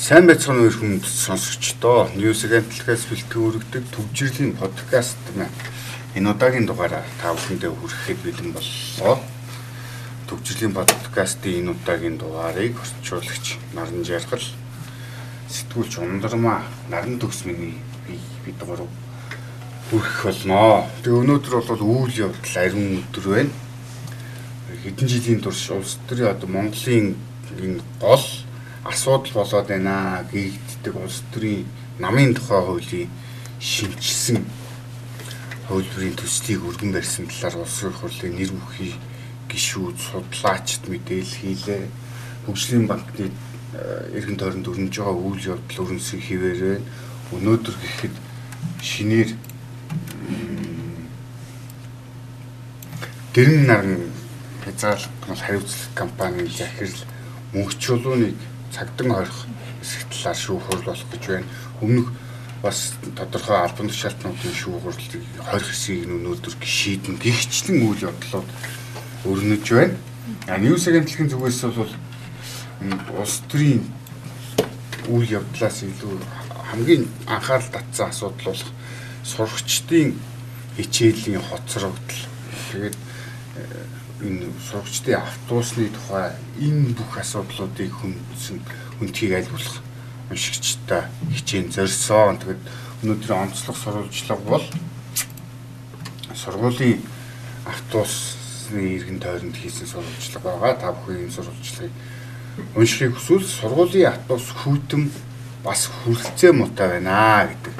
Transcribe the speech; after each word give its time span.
Сайн 0.00 0.24
байцгаана 0.24 0.64
уу 0.64 0.72
хүнд 0.72 1.04
сонсогчдоо. 1.04 2.08
News 2.16 2.48
Agent-аас 2.48 3.04
бэлтгэн 3.04 3.44
өргөдөг 3.44 3.84
төвжирлийн 3.92 4.56
подкаст 4.56 5.20
маань 5.36 5.52
энэ 6.16 6.32
удаагийн 6.32 6.64
дугаараа 6.64 7.04
та 7.20 7.36
бүхэндээ 7.36 7.68
хүрэхэд 7.68 8.18
бэлэн 8.24 8.50
боллоо. 8.56 9.20
Төвжирлийн 10.24 10.72
подкастын 10.72 11.52
энэ 11.60 11.72
удаагийн 11.76 12.16
дугаарыг 12.16 12.80
орчуулагч 12.80 13.60
Наран 13.76 14.00
Жаргал 14.00 14.40
сэтгүүлч 15.52 16.00
Ундармаа 16.00 16.64
Наран 16.88 17.20
төгс 17.20 17.44
миний 17.44 17.76
бид 18.08 18.56
гурав 18.56 18.88
хүрэх 19.92 20.16
болноо. 20.24 20.88
Тэгээ 21.04 21.20
өнөөдөр 21.28 21.54
бол 21.60 22.08
үйл 22.08 22.32
явдал 22.32 22.56
ариун 22.56 23.04
өдөр 23.04 23.26
байна. 23.36 23.52
Хэдэн 24.80 25.08
жилийн 25.12 25.44
турш 25.44 25.68
улс 25.76 26.00
төрийн 26.08 26.32
одоо 26.32 26.48
Монголын 26.48 27.20
энэ 27.60 27.84
гол 28.00 28.24
асуудал 28.84 29.32
болоод 29.34 29.66
байна 29.68 30.24
гэгддэг 30.32 30.94
улс 30.96 31.22
төрийн 31.32 31.66
намын 31.98 32.34
тухай 32.34 32.62
хуулийн 32.64 33.10
шинжилсэн 33.60 34.40
хуулбарын 35.68 36.16
төслийг 36.16 36.64
өргөн 36.64 36.92
барьсан 36.92 37.28
талаар 37.28 37.60
улс 37.60 37.76
төрийн 37.76 37.98
хурлын 38.00 38.34
нэр 38.40 38.52
бүхий 38.56 38.94
гишүүд 39.50 39.98
судлаачд 40.00 40.88
мэдээлэл 40.88 41.38
хийлээ. 41.40 41.84
Хөгжлийн 42.46 42.86
банкны 42.88 43.28
эргэн 44.16 44.38
тойронд 44.40 44.66
өрнөж 44.66 44.94
байгаа 44.96 45.16
үйл 45.28 45.44
явдал 45.54 45.84
өрнөсөй 45.84 46.20
хിവэр 46.24 46.58
байна. 46.64 46.86
Өнөөдөр 47.36 47.76
гэхэд 47.76 48.14
шинээр 48.80 49.30
гэрэн 53.34 53.62
наран 53.66 54.10
хязгаарлалт 54.64 55.42
хариуцлага 55.44 55.94
компани 55.94 56.48
захирал 56.48 57.04
мөнх 57.52 57.78
чулууныг 57.78 58.38
цагдан 58.70 59.10
орох 59.10 59.46
хэсэг 59.80 60.08
талаар 60.10 60.38
шүүхурл 60.38 60.84
болох 60.86 61.08
гэж 61.12 61.24
байна. 61.26 61.48
Өмнөх 61.82 62.08
бас 62.62 62.94
тодорхой 63.16 63.56
албан 63.56 63.88
тушаалтнуудын 63.88 64.54
шүүхурлыг 64.54 65.24
20 65.40 65.64
хэсгийг 65.64 66.08
өнөөдөр 66.08 66.54
шийдэн 66.60 67.16
гихчлэн 67.16 67.78
үйл 67.88 68.04
явдлууд 68.10 68.48
өрнөж 69.24 69.66
байна. 69.72 69.96
А 70.46 70.58
News 70.58 70.86
агентлагийн 70.86 71.32
зүгээс 71.32 71.60
бол 71.72 71.92
улс 73.16 73.40
төрийн 73.48 73.82
үйл 75.08 75.40
явдлаас 75.40 75.82
илүү 75.82 76.20
хамгийн 76.70 77.08
анхаарал 77.26 77.72
татсан 77.72 78.12
асуудал 78.12 78.52
бол 78.52 78.62
сурагчдын 79.24 80.14
хичээлийн 80.76 81.42
хоцрогдол. 81.42 82.20
Тэгээд 82.72 82.96
энэ 84.20 84.46
сурагчдын 84.68 85.20
автобусны 85.20 85.88
тухай 85.88 86.32
энэ 86.60 86.94
бүх 86.94 87.18
асуудлуудыг 87.18 87.92
хүндсэн 87.92 88.60
хүндхийг 88.98 89.48
болох 89.48 89.76
уншигчтай 90.30 91.02
хичээн 91.32 91.72
зорьсон. 91.72 92.38
Тэгээд 92.38 92.62
өнөөдрийн 93.02 93.42
онцлог 93.48 93.76
сурвалжлага 93.76 94.44
бол 94.44 94.66
сургуулийн 96.36 97.00
автобусны 97.64 98.80
иргэн 98.96 99.20
тойронд 99.20 99.56
хийсэн 99.56 99.88
сурвалжлага 99.88 100.44
байгаа. 100.44 100.74
Та 100.76 100.92
бүхэн 100.92 101.24
энэ 101.24 101.34
сурвалжлагыг 101.34 101.92
уншихыг 102.76 103.14
хүсвэл 103.16 103.48
сургуулийн 103.48 104.12
автобус 104.12 104.48
хүйтэн 104.52 105.10
бас 105.64 105.88
хүрэлцээ 105.88 106.52
муутай 106.52 106.88
байна 106.88 107.48
гэдэг 107.48 107.74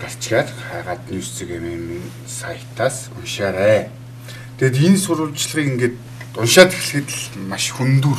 гарчгаад 0.00 0.48
хагаад 0.70 1.02
ньюс-ийг 1.10 1.50
юм 1.56 2.02
сайтаас 2.28 3.08
уншаарай. 3.16 3.90
Тэгэд 4.56 4.76
энэ 4.88 4.96
сурвалжлагыг 4.96 5.68
ингээд 5.72 5.96
уншаад 6.40 6.72
эхлэхэд 6.72 7.08
л 7.12 7.22
маш 7.44 7.72
хүндүр 7.76 8.18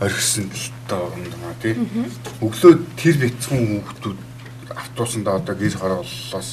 орхисон 0.00 0.48
талтай 0.48 1.04
юм 1.20 1.52
тий. 1.60 1.74
Өглөө 2.40 2.72
тэр 2.96 3.16
бяцхан 3.20 3.60
хүүхдүүд 3.84 4.18
автобусандаа 4.72 5.36
одоо 5.36 5.54
гэр 5.56 5.76
хорооллоос 5.76 6.48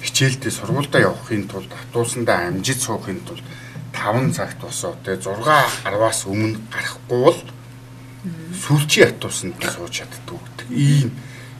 хичээлдээ 0.00 0.52
сургуультай 0.52 1.02
явахын 1.04 1.44
тулд 1.48 1.68
автобусандаа 1.68 2.48
амжиж 2.48 2.80
суухын 2.80 3.20
тулд 3.28 3.44
5 3.92 4.32
цагт 4.32 4.58
босоо 4.64 4.96
тий 5.04 5.16
6 5.20 5.36
10-аас 5.84 6.20
өмнө 6.26 6.58
гарахгүй 6.72 7.18
бол 7.22 7.40
сүүлчийн 8.56 9.08
автобусанд 9.12 9.60
сууж 9.60 9.92
чаддаг 10.00 10.40
гэдэг. 10.40 10.68
Ийм 10.70 11.10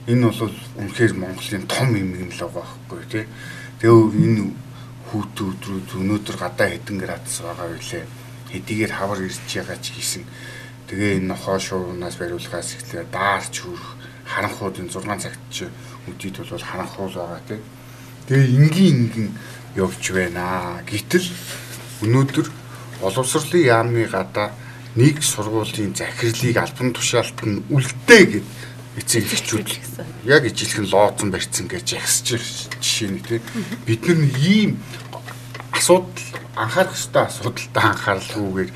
энэ 0.06 0.30
бол 0.32 0.56
үнэхээр 0.80 1.12
Монголын 1.12 1.66
том 1.68 1.88
юм 1.92 2.14
юм 2.16 2.30
л 2.30 2.40
байгаа 2.40 2.62
байхгүй 2.62 3.00
тий. 3.10 3.24
Тэгээ 3.82 4.16
энэ 4.16 4.61
хүүтэн 5.12 5.46
өдрүүд 5.52 5.88
өнөөдөр 6.00 6.36
гадаа 6.40 6.68
хэдэн 6.72 6.96
градус 6.96 7.36
байгаа 7.44 7.68
вэ? 7.68 8.08
Хэдийгээр 8.48 8.92
хавар 8.96 9.20
ирж 9.28 9.44
байгаа 9.44 9.76
ч 9.76 9.92
гэсэн 9.92 10.24
тэгээ 10.88 11.20
энэ 11.20 11.28
нохоо 11.36 11.60
шуунаас 11.60 12.16
бариулахаас 12.16 12.80
эхлээ 12.80 13.04
даарч 13.12 13.54
хүрэх 13.60 13.88
харанхуудын 14.24 14.88
6 14.88 15.04
цагт 15.20 15.42
ч 15.52 15.68
үдийд 16.08 16.40
бол 16.40 16.64
харанхуул 16.64 17.12
байгаа 17.12 17.40
тийм. 17.44 17.60
Тэгээ 18.24 18.48
энгийн 18.56 18.96
энгийн 19.04 19.30
явж 19.76 20.02
байна. 20.16 20.80
Гэтэл 20.88 21.28
өнөөдөр 22.08 22.48
боловсролын 23.00 23.68
яамны 23.68 24.08
гадаа 24.08 24.56
нэг 24.96 25.20
сургуулийн 25.20 25.92
захирлыг 25.96 26.56
албан 26.56 26.92
тушаалт 26.92 27.38
нь 27.44 27.64
үлдээ 27.72 28.22
гэд 28.32 28.46
эцэг 29.00 29.24
эхчүүд 29.24 29.68
яг 30.28 30.42
ижилхэн 30.44 30.86
лооцсон 30.92 31.30
барьцсан 31.32 31.66
гэж 31.68 31.96
ягсч 31.96 32.36
жишээ 32.80 33.10
нь 33.10 33.24
тийм 33.24 33.42
бид 33.86 34.02
нар 34.04 34.20
ийм 34.36 34.70
асуудал 35.72 36.28
анхаарах 36.56 36.92
ёстой 36.92 37.24
асуудалтай 37.24 37.84
анхааралгүйгээр 37.88 38.70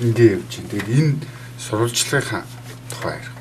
ингэ 0.00 0.24
явж 0.34 0.52
байна. 0.56 0.70
Тэгээд 0.72 0.88
энэ 0.98 1.14
сурвалжлагын 1.60 2.44
тухай 2.90 3.14
ярихгүй. 3.20 3.31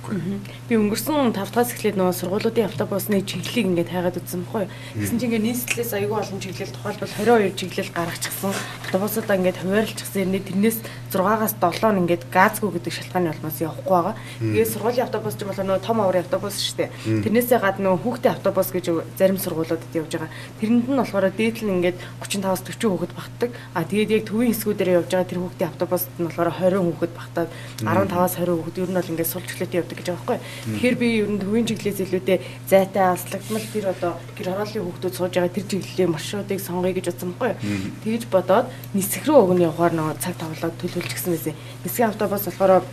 Би 0.68 0.76
өнгөрсөн 0.76 1.32
5 1.32 1.56
дахь 1.56 1.72
эхлээд 1.72 1.96
нөгөө 1.96 2.16
сургуулиудын 2.20 2.68
автобусны 2.68 3.24
чиглэлийг 3.24 3.68
ингээд 3.72 3.92
хайгаад 3.96 4.20
үзсэн 4.20 4.44
байхгүй. 4.44 4.68
Гэсэн 5.00 5.18
чинь 5.20 5.28
ингээд 5.32 5.48
нийслэлээс 5.48 5.92
аюул 5.96 6.20
олон 6.20 6.40
чиглэл 6.44 6.76
тухайлбал 6.76 7.16
22 7.16 7.56
чиглэл 7.56 7.96
гаргачихсан. 7.96 8.52
Автобусуудаа 8.86 9.36
ингээд 9.40 9.62
хуваарлчихсан. 9.64 10.22
Ирнэ 10.28 10.44
тэрнээс 10.44 10.78
6-аас 11.16 11.56
7 11.60 11.96
нь 11.96 12.00
ингээд 12.04 12.24
газгүй 12.28 12.70
гэдэг 12.76 12.94
шалтгааны 12.94 13.32
улмаас 13.32 13.58
явахгүй 13.64 13.92
байгаа. 13.96 14.16
Тэгээд 14.40 14.72
сургуулийн 14.76 15.06
автобус 15.08 15.36
ч 15.36 15.42
болохоор 15.48 15.68
нөгөө 15.72 15.84
том 15.88 15.98
аврын 16.04 16.24
автобус 16.28 16.56
шүү 16.60 16.76
дээ. 16.76 16.90
Тэрнээсээ 17.24 17.60
гадна 17.64 17.84
нөгөө 17.92 18.04
хүүхдийн 18.04 18.36
автобус 18.36 18.68
гэж 18.72 18.86
зарим 19.16 19.40
сургуулиудад 19.40 19.96
явж 19.96 20.12
байгаа. 20.12 20.32
Тэрэнд 20.60 20.88
нь 20.92 21.00
болохоор 21.00 21.26
дээдл 21.32 21.64
нь 21.68 21.76
ингээд 21.80 21.98
35-аас 22.20 22.62
40 22.68 22.92
хүүхэд 22.92 23.14
багтдаг. 23.16 23.52
А 23.76 23.84
тэгээд 23.88 24.12
яг 24.12 24.24
төвийн 24.28 24.52
хэсгүүдээр 24.52 24.96
явж 25.00 25.10
байгаа 25.12 25.30
тэр 25.32 25.40
хүүхдийн 25.40 25.72
автобусд 25.72 26.12
нь 26.20 26.28
болохоор 26.28 26.52
20 26.52 26.84
хүүхэд 26.84 27.14
багтаад 27.16 27.50
15-аас 27.80 28.34
20 28.40 28.60
хүүхэд 28.60 28.82
ер 28.82 28.90
нь 28.92 28.98
бол 29.00 29.12
ингээд 29.12 29.32
сул 29.32 29.46
чиглэлд 29.46 29.78
явдаг 29.80 30.01
гэж 30.02 30.08
байгаа 30.10 30.26
байхгүй. 30.26 30.40
Тэгэхээр 30.82 30.96
би 30.98 31.08
ер 31.22 31.30
нь 31.30 31.42
төвийн 31.42 31.68
чиглэлээс 31.70 32.00
илүүтэй 32.02 32.38
зайтай 32.66 33.06
алслагдмал 33.14 33.68
тэр 33.70 33.86
одоо 33.94 34.12
гэр 34.34 34.48
хорооллын 34.50 34.86
хүүхдүүд 34.90 35.14
сууж 35.16 35.34
байгаа 35.38 35.54
тэр 35.54 35.66
чиглэлийн 35.70 36.12
маршрутыг 36.12 36.60
сонгоё 36.60 36.94
гэж 36.98 37.06
бодсон 37.14 37.32
байхгүй. 37.38 37.54
Тэгж 38.02 38.24
бодоод 38.34 38.68
нисэх 38.98 39.24
рүү 39.30 39.38
өгнө 39.46 39.70
явахаар 39.70 39.94
нөгөө 39.94 40.18
цаг 40.18 40.36
тавлаад 40.42 40.76
төлөвлөж 40.82 41.14
гисэн 41.14 41.32
байсан. 41.38 41.56
Нисгийн 41.86 42.10
автобус 42.10 42.50
болохоор 42.50 42.84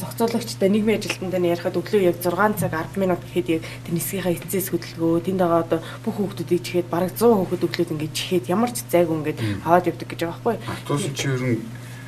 зохицуулагчтай 0.00 0.68
нийгмийн 0.68 0.98
ажилтнтай 0.98 1.40
нь 1.40 1.50
ярихад 1.54 1.78
өглөө 1.78 2.10
яг 2.10 2.18
6 2.18 2.58
цаг 2.58 2.74
10 2.74 2.98
минут 2.98 3.22
гэхэд 3.22 3.48
яг 3.54 3.62
тэр 3.86 3.94
нисгийнхаа 3.94 4.34
эцэс 4.34 4.74
хөдөлгөө 4.74 5.22
тэнд 5.22 5.40
байгаа 5.46 5.62
одоо 5.62 5.80
бүх 6.02 6.18
хүүхдүүдийг 6.18 6.62
чихээд 6.66 6.90
бараг 6.90 7.14
100 7.14 7.38
хүүхэд 7.38 7.66
өглөөд 7.70 7.92
ингээд 7.94 8.18
чихээд 8.18 8.50
ямар 8.50 8.70
ч 8.74 8.82
зайг 8.90 9.06
ингээд 9.06 9.38
аваад 9.62 9.86
явдаг 9.86 10.08
гэж 10.10 10.20
байгаа 10.26 10.42
байхгүй. 10.42 10.56
Автобус 10.66 11.06
чи 11.14 11.26
ер 11.30 11.42
нь 11.54 11.62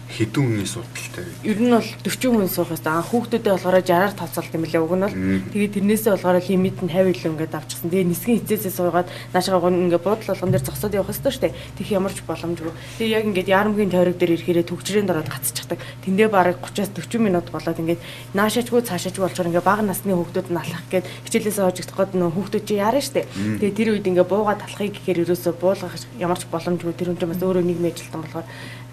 хэдэн 0.08 0.44
хүний 0.48 0.64
судалтай 0.64 1.24
вэ? 1.28 1.52
Ер 1.52 1.58
нь 1.60 1.68
бол 1.68 1.84
40 1.84 2.32
хүн 2.32 2.48
суух 2.48 2.72
хэвээр 2.72 2.88
аа 2.88 3.04
хүүхдүүдэд 3.04 3.52
болохоор 3.52 3.76
60-аар 3.84 4.12
тооцоолт 4.16 4.52
юм 4.56 4.64
лээ 4.64 4.80
уг 4.80 4.94
нь 4.96 5.04
бол. 5.04 5.16
Тэгээд 5.52 5.74
тэрнээсээ 5.76 6.12
болохоор 6.16 6.38
лимит 6.48 6.78
нь 6.80 6.88
50 6.88 7.12
илүү 7.12 7.32
ингээд 7.36 7.58
авчихсан. 7.58 7.90
Тэгээд 7.92 8.08
нисгийн 8.08 8.40
хизээсээ 8.40 8.72
суугаад 8.72 9.08
наашаа 9.36 9.60
гон 9.60 9.76
ингээд 9.84 10.00
буудлын 10.00 10.32
болгон 10.32 10.52
дээр 10.56 10.64
зогсоод 10.64 10.96
явах 10.96 11.12
хэвээр 11.12 11.34
шүү 11.36 11.44
дээ. 11.44 11.58
Тэх 11.76 11.88
ямар 11.92 12.12
ч 12.16 12.18
боломжгүй. 12.24 12.72
Тэгээд 12.96 13.16
яг 13.20 13.24
ингээд 13.28 13.52
ярамгийн 13.52 13.92
тойрог 13.92 14.16
дээр 14.16 14.32
ирэхээрээ 14.40 14.64
төгжрийн 14.64 15.06
дороод 15.06 15.28
гацчихдаг. 15.28 15.78
Тэндээ 16.08 16.28
бараг 16.32 16.56
30-аас 16.64 16.90
40 16.96 17.20
минут 17.20 17.46
болоод 17.52 17.76
ингээд 17.76 18.00
наашаачгүй 18.32 18.80
цаашаачгүй 18.88 19.22
болчоор 19.28 19.48
ингээд 19.52 19.68
бага 19.68 19.84
насны 19.84 20.16
хүүхдүүд 20.16 20.48
нь 20.48 20.56
алхах 20.56 20.88
гээд 20.88 21.06
хичээлээс 21.28 21.60
хожигдох 21.60 21.96
гээд 22.00 22.16
нөө 22.16 22.30
хүүхдүүд 22.32 22.64
чи 22.64 22.74
яарна 22.80 23.04
шүү 23.04 23.14
дээ. 23.20 23.26
Тэгээд 23.60 23.76
тэр 23.76 23.88
үед 23.92 24.08
ингээд 24.08 24.32
буугаад 24.32 24.64
алхахыг 24.64 24.96
гэхээр 24.96 25.22
ерөөсөө 25.28 25.52
буулгах 25.60 25.94
ямар 26.16 26.38
ч 26.40 26.48
боломжгүй 26.48 26.96
тэр 26.96 27.12
хүн 27.12 27.20
ч 27.20 27.24
бас 27.28 27.42
өөрөө 27.44 27.64
нийгмийн 27.64 27.92
ажилтан 27.92 28.22
болохоор 28.24 28.46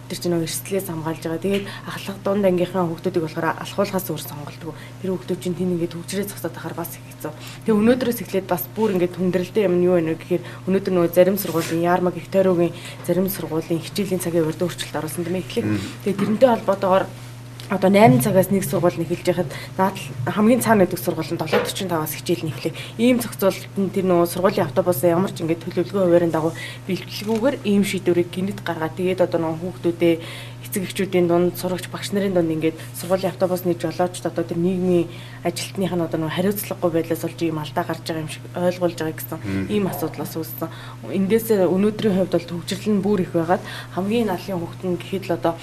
тэр 0.09 0.17
чинь 0.21 0.33
нөгөө 0.37 0.45
эрсдлээс 0.45 0.87
хамгаалж 0.89 1.23
байгаа. 1.25 1.41
Тэгээд 1.41 1.65
ахлах 1.89 2.17
дунд 2.21 2.45
ангийнхаа 2.45 2.85
хүүхдүүдийг 2.85 3.23
болохоор 3.25 3.47
алхуулахаас 3.57 4.07
өөр 4.13 4.23
сонголтгүй. 4.23 4.73
Тэр 5.01 5.09
хүүхдүүд 5.13 5.39
чинь 5.41 5.57
тэнд 5.57 5.73
ингээд 5.75 5.95
хөгжрээ 5.97 6.27
зогсоод 6.29 6.55
ахаар 6.55 6.75
бас 6.77 6.91
хэцүү. 6.93 7.33
Тэгээд 7.65 7.79
өнөөдрөөс 7.81 8.19
эхлээд 8.21 8.47
бас 8.47 8.63
бүр 8.77 8.93
ингээд 8.95 9.17
хүндрэлтэй 9.17 9.65
юм 9.65 9.81
юу 9.81 9.97
вэ 9.97 10.13
гэхээр 10.13 10.43
өнөөдөр 10.69 10.93
нөгөө 10.93 11.11
зарим 11.15 11.37
сургуулийн 11.41 11.85
Ярмаг 11.89 12.13
Викториогийн 12.13 12.73
зарим 13.07 13.27
сургуулийн 13.33 13.81
хичээлийн 13.81 14.21
цагийн 14.21 14.45
урд 14.45 14.61
өөрчлөлт 14.61 14.99
оруулсан 15.01 15.25
ээ 15.25 15.41
эхлэх. 15.41 15.65
Тэгээд 16.05 16.19
тэрнтэй 16.21 16.49
холбоотойгоор 16.53 17.05
одоо 17.69 17.89
8 17.89 18.21
цагаас 18.21 18.53
нэг 18.53 18.63
сургууль 18.63 18.93
нь 18.93 19.09
эхэлж 19.09 19.25
байхад 19.25 19.49
наад 19.77 19.97
хамгийн 20.29 20.61
цаана 20.61 20.85
гэдэг 20.85 21.01
сургууль 21.01 21.33
нь 21.33 21.41
7:45-аас 21.41 22.13
хичээл 22.13 22.45
нь 22.45 22.53
эхлэв. 22.53 22.77
Ийм 23.01 23.17
зохицуулалтанд 23.17 23.89
тэр 23.89 24.05
нөгөө 24.05 24.27
сургуулийн 24.29 24.69
автобусаа 24.69 25.09
ямар 25.09 25.33
ч 25.33 25.41
ингэж 25.41 25.65
төлөвлөгөө 25.65 26.05
хуваарийн 26.05 26.29
дагуу 26.29 26.53
бэлтгэлгүйгээр 26.85 27.55
ийм 27.65 27.81
шийдвэрийг 27.81 28.29
гинэт 28.29 28.61
гаргаад 28.61 28.93
тэгээд 28.93 29.25
одоо 29.25 29.39
нөгөө 29.41 29.61
хүүхдүүдээ 29.65 30.15
эцэг 30.65 30.83
эхчүүдийн 30.85 31.25
дунд 31.25 31.57
сурагч 31.57 31.89
багш 31.89 32.13
нарын 32.13 32.37
дунд 32.37 32.53
ингээд 32.53 32.77
сургуулийн 33.01 33.33
автобусны 33.33 33.73
жолоочд 33.73 34.25
одоо 34.29 34.45
тэр 34.45 34.61
нийгмийн 34.61 35.09
ажилтных 35.41 35.89
нь 35.89 36.05
одоо 36.05 36.19
нөгөө 36.21 36.37
хариуцлагагүй 36.37 36.91
байдлаас 36.93 37.25
болж 37.25 37.39
ийм 37.41 37.57
алдаа 37.57 37.85
гарч 37.87 38.03
байгаа 38.05 38.23
юм 38.25 38.29
шиг 38.29 38.43
ойлгуулж 38.53 38.97
байгаа 38.99 39.17
гэсэн 39.17 39.39
ийм 39.73 39.87
асуудлаас 39.89 40.33
үүссэн. 40.37 40.69
Эндээсээ 41.15 41.65
өнөөдрийн 41.65 42.13
хувьд 42.13 42.33
бол 42.35 42.49
төвчрөл 42.49 42.91
нь 42.93 43.01
бүр 43.01 43.19
их 43.23 43.31
байгаад 43.33 43.63
хамгийн 43.95 44.27
наалын 44.29 44.59
хүүхд 44.61 44.81
нь 44.83 44.99
гэхэд 44.99 45.25
л 45.31 45.37
одоо 45.39 45.53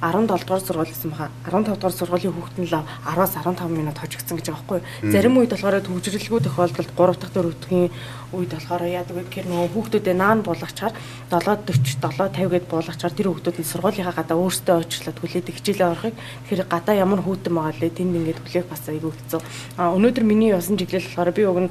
17 0.00 0.26
дугаар 0.26 0.62
сургууль 0.62 0.90
гэсэн 0.90 1.10
баха 1.10 1.30
15 1.42 1.74
дугаар 1.74 1.94
сургуулийн 1.98 2.34
хүүхэд 2.34 2.58
нь 2.62 2.70
л 2.70 2.78
10-аас 3.02 3.34
15 3.34 3.66
минут 3.66 3.98
хожигдсан 3.98 4.38
гэж 4.38 4.46
байгаа 4.46 4.62
байхгүй. 4.62 4.80
Зарим 5.10 5.34
үед 5.38 5.50
болохоор 5.50 5.82
төвжирлэггүй 5.82 6.40
тохиолдолд 6.46 6.90
3 6.94 7.18
дахь 7.18 7.34
төр 7.34 7.50
өдгийн 7.50 7.90
үед 8.30 8.50
болохоор 8.54 8.82
яадаг 8.86 9.16
вэ 9.16 9.22
гэхээр 9.26 9.50
нөгөө 9.50 9.68
хүүхдүүдээ 9.74 10.14
наан 10.14 10.44
буулгачаар 10.46 10.94
7:40 11.34 11.98
7:50 11.98 12.52
гээд 12.52 12.66
буулгачаар 12.70 13.14
тэр 13.16 13.28
хүүхдүүд 13.32 13.58
нь 13.58 13.70
сургуулийнхаа 13.72 14.14
гадаа 14.14 14.38
өөрсдөө 14.38 14.76
ойчлоод 14.78 15.18
хүлээдэг 15.18 15.54
хичээлээ 15.56 15.88
орохыг 15.88 16.14
тэгэхээр 16.46 16.62
гадаа 16.68 16.94
ямар 16.94 17.20
хүүтэн 17.24 17.54
байгаа 17.56 17.74
лээ 17.80 17.92
тэнд 17.96 18.14
ингээд 18.20 18.42
хүлээх 18.44 18.68
бас 18.68 18.82
айгүй 18.86 19.12
хэцүү. 19.16 19.40
А 19.80 19.96
өнөөдөр 19.96 20.24
миний 20.28 20.52
явсан 20.52 20.76
чиглэл 20.76 21.08
болохоор 21.08 21.32
би 21.32 21.42
уг 21.48 21.58
нь 21.64 21.70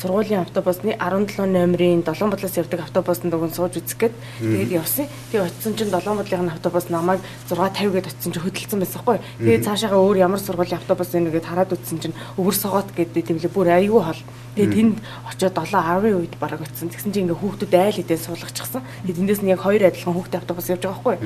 сургуулийн 0.00 0.40
автобусны 0.40 0.96
17 0.96 1.44
номерын 1.44 2.00
7 2.00 2.32
бодлоос 2.32 2.56
явдаг 2.56 2.80
автобусанд 2.80 3.36
өгөн 3.36 3.52
сууж 3.52 3.76
үзэх 3.76 4.00
гээд 4.00 4.14
тэгээд 4.40 4.72
явсан. 4.80 5.06
Тэгээд 5.28 5.44
очисон 5.44 5.74
чинь 5.76 5.92
7 5.92 6.16
бодлогын 6.16 6.48
автобус 6.48 6.88
намайг 6.88 7.20
6:50 7.52 7.92
гээд 7.92 8.08
очисон 8.08 8.32
чинь 8.32 8.44
хөдөлсөн 8.48 8.80
байсан 8.80 9.00
хгүй. 9.04 9.18
Тэгээд 9.44 9.66
цаашаага 9.68 10.00
өөр 10.00 10.16
ямар 10.24 10.40
сургуулийн 10.40 10.80
автобус 10.80 11.12
вэ 11.12 11.20
гэгээд 11.28 11.48
хараад 11.52 11.74
үзсэн 11.76 11.98
чинь 12.00 12.16
өвөр 12.40 12.56
согоот 12.56 12.88
гэдэг 12.96 13.24
тийм 13.28 13.38
л 13.44 13.52
бүр 13.52 13.68
айгүй 13.76 14.00
хол. 14.00 14.22
Тэгээд 14.56 14.74
тэнд 14.74 14.96
очиод 15.30 15.54
7:10-ын 15.54 16.16
үед 16.16 16.34
бараг 16.40 16.64
очисон. 16.64 16.90
Тэгсэн 16.90 17.12
чинь 17.12 17.24
ингээ 17.28 17.38
хүүхдүүд 17.38 17.74
айл 17.76 17.98
хэдэн 18.00 18.18
суулгачихсан. 18.18 18.82
Тэгээд 19.04 19.20
эндээс 19.22 19.42
нь 19.44 19.52
яг 19.54 19.62
хоёр 19.62 19.84
адилхан 19.86 20.16
хүүхдээ 20.16 20.40
автобус 20.42 20.66
явж 20.66 20.82
байгаа 20.82 20.98
хгүй. 20.98 21.16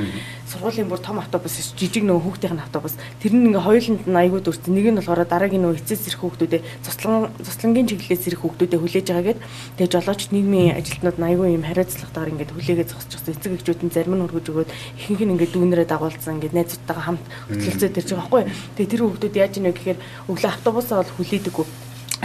Сургуулийн 0.50 0.88
бүр 0.92 1.00
том 1.00 1.16
автобус 1.22 1.56
жижиг 1.72 2.04
нөгөө 2.04 2.20
хүүхдийн 2.20 2.60
автобус. 2.60 3.00
Тэр 3.24 3.32
нь 3.32 3.48
ингээ 3.48 3.64
хоёуланд 3.64 4.04
нь 4.04 4.20
айгүй 4.20 4.40
дүрсэн. 4.44 4.76
Нэг 4.76 4.86
нь 4.92 4.98
болохоор 5.00 5.24
дараагийн 5.24 5.62
нөгөө 5.64 5.80
эцэс 5.80 6.04
ирэх 6.04 6.20
хүүхдүүдээ 6.20 6.62
цуслан 6.84 7.32
цуслангийн 7.40 7.88
чиглэлээс 7.88 8.28
ирэх 8.28 8.44
хүүхдүүд 8.44 8.63
хүүхдүүдэд 8.64 8.80
хүлээж 8.80 9.06
байгаа 9.12 9.26
гэд 9.28 9.40
тэгээ 9.76 9.92
жолооч 9.92 10.20
нийгмийн 10.32 10.76
ажилтнууд 10.80 11.18
аюу 11.20 11.52
юм 11.52 11.64
хариуцлагатайгаар 11.68 12.32
ингээд 12.32 12.54
хүлээгээ 12.56 12.88
зогсчихсон 12.88 13.34
эцэг 13.36 13.52
эхчүүд 13.60 13.80
нь 13.84 13.94
зарим 13.94 14.14
нь 14.16 14.24
хөргөж 14.24 14.46
өгөөд 14.48 14.70
ихэнх 14.98 15.22
нь 15.24 15.32
ингээд 15.36 15.52
дүүнэрээ 15.52 15.88
дагуулсан 15.88 16.34
ингээд 16.40 16.56
найзуудтайгаа 16.56 17.04
хамт 17.04 17.24
хөтлөлцөөд 17.52 17.98
ирж 18.00 18.10
байгаа 18.16 18.24
байхгүй. 18.24 18.42
Тэгээ 18.76 18.92
тэр 18.92 19.02
хүүхдүүд 19.04 19.34
яаж 19.36 19.54
ийнэ 19.60 19.72
гэхээр 19.76 19.98
өглөө 20.32 20.50
автобусаа 20.50 20.96
бол 21.04 21.14
хүлээдэггүй 21.16 21.66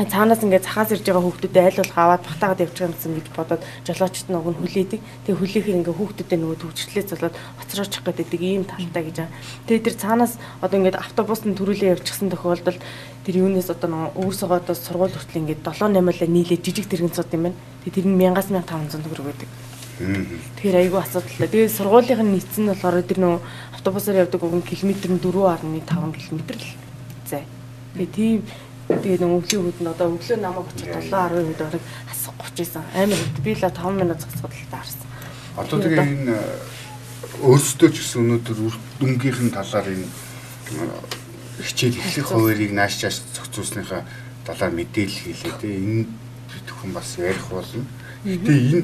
цаанаас 0.08 0.40
ингээд 0.40 0.64
цахаас 0.64 0.96
ирж 0.96 1.04
байгаа 1.04 1.24
хүүхдүүдэд 1.28 1.60
айл 1.60 1.80
болох 1.84 1.98
аваад 2.00 2.24
батаагаад 2.24 2.64
явчих 2.64 2.88
юмсан 2.88 3.12
гэж 3.20 3.28
бодоод 3.36 3.62
жолоочт 3.84 4.28
нэг 4.32 4.46
нь 4.48 4.60
хүлээдэг. 4.64 5.02
Тэгээ 5.28 5.40
хүлээхээр 5.44 5.78
ингээд 5.84 6.00
хүүхдүүдэд 6.00 6.40
нөгөө 6.40 6.58
төвчлээ 6.64 7.04
залаад 7.10 7.36
хоцроочих 7.60 8.04
гэдэг 8.08 8.40
ийм 8.40 8.64
талтай 8.64 9.04
гэж 9.04 9.18
байгаа. 9.20 9.36
Тэгээ 9.68 9.86
тэр 9.92 9.96
цаанаас 10.00 10.34
одоо 10.64 10.78
ингээд 10.80 11.02
автобус 11.04 11.44
нь 11.44 11.58
төрүүлээ 11.60 12.00
явчихсан 12.00 12.32
тохиолдолд 12.32 12.80
тэр 13.28 13.36
юунаас 13.44 13.68
одоо 13.68 13.90
нөгөө 13.92 14.12
өвөр 14.24 14.36
согоодоос 14.40 14.80
сургууль 14.88 15.12
хүртэл 15.12 15.42
ингээд 15.44 15.68
7 15.68 15.92
8-аа 15.92 16.32
нийлээ 16.32 16.64
жижиг 16.64 16.88
тэрэгэн 16.88 17.12
цууд 17.12 17.36
юм 17.36 17.44
байна. 17.52 17.60
Тэгээ 17.84 17.96
тэр 18.00 18.08
нь 18.08 18.20
1500 18.24 19.04
төгрөг 19.04 19.28
байдаг. 19.28 19.50
Тэгэхээр 20.00 20.80
айгүй 20.80 21.00
асуудалтай. 21.04 21.48
Тэгээ 21.52 21.76
сургуулийнх 21.76 22.24
нь 22.24 22.34
нийцсэн 22.40 22.64
нь 22.64 22.72
болохоор 22.72 23.04
тэр 23.04 23.20
нөгөө 23.20 23.42
автобусаар 23.76 24.24
явдаг 24.24 24.40
уг 24.48 24.56
нь 24.56 24.64
километр 24.64 25.12
нь 25.12 25.20
4.5 25.20 26.16
км 26.16 26.42
л 26.56 26.68
зай. 27.28 27.44
Тэгээ 28.00 28.16
тийм 28.16 28.40
Тэгээд 28.90 29.22
өвлийн 29.22 29.64
үед 29.70 29.80
нь 29.80 29.92
одоо 29.94 30.18
өглөө 30.18 30.38
намайг 30.42 30.66
очиж 30.66 30.90
7:10 30.90 31.46
үед 31.46 31.62
орог 31.62 31.84
асах 32.10 32.34
30 32.42 32.66
исэн. 32.66 32.84
Амар 32.98 33.22
хэд 33.22 33.40
би 33.46 33.52
л 33.54 33.62
5 33.62 33.94
минут 33.94 34.20
зогсоод 34.20 34.50
л 34.50 34.72
таарсан. 34.74 35.06
Одоо 35.54 35.78
тэгээ 35.78 36.10
энэ 36.10 36.34
э, 36.34 37.46
өөрсдөө 37.46 37.90
ч 37.94 37.96
гэсэн 38.02 38.22
өнөөдөр 38.26 38.58
дүнгийнх 38.98 39.42
нь 39.46 39.54
талаар 39.54 39.88
энэ 39.94 40.08
э, 40.10 40.90
хичээл 41.62 42.02
эхлэх 42.02 42.28
хуваарийг 42.34 42.74
нааш 42.74 42.98
чааш 42.98 43.22
зохицуулсныхаа 43.38 44.02
талаар 44.48 44.74
мэдээлэл 44.74 45.22
хийлээ 45.22 45.54
те. 45.62 45.70
Энэ 45.70 46.10
бүхэн 46.80 46.94
бас 46.94 47.18
ярих 47.20 47.48
болно. 47.52 47.84
Гэтэ 48.24 48.52
энэ 48.52 48.84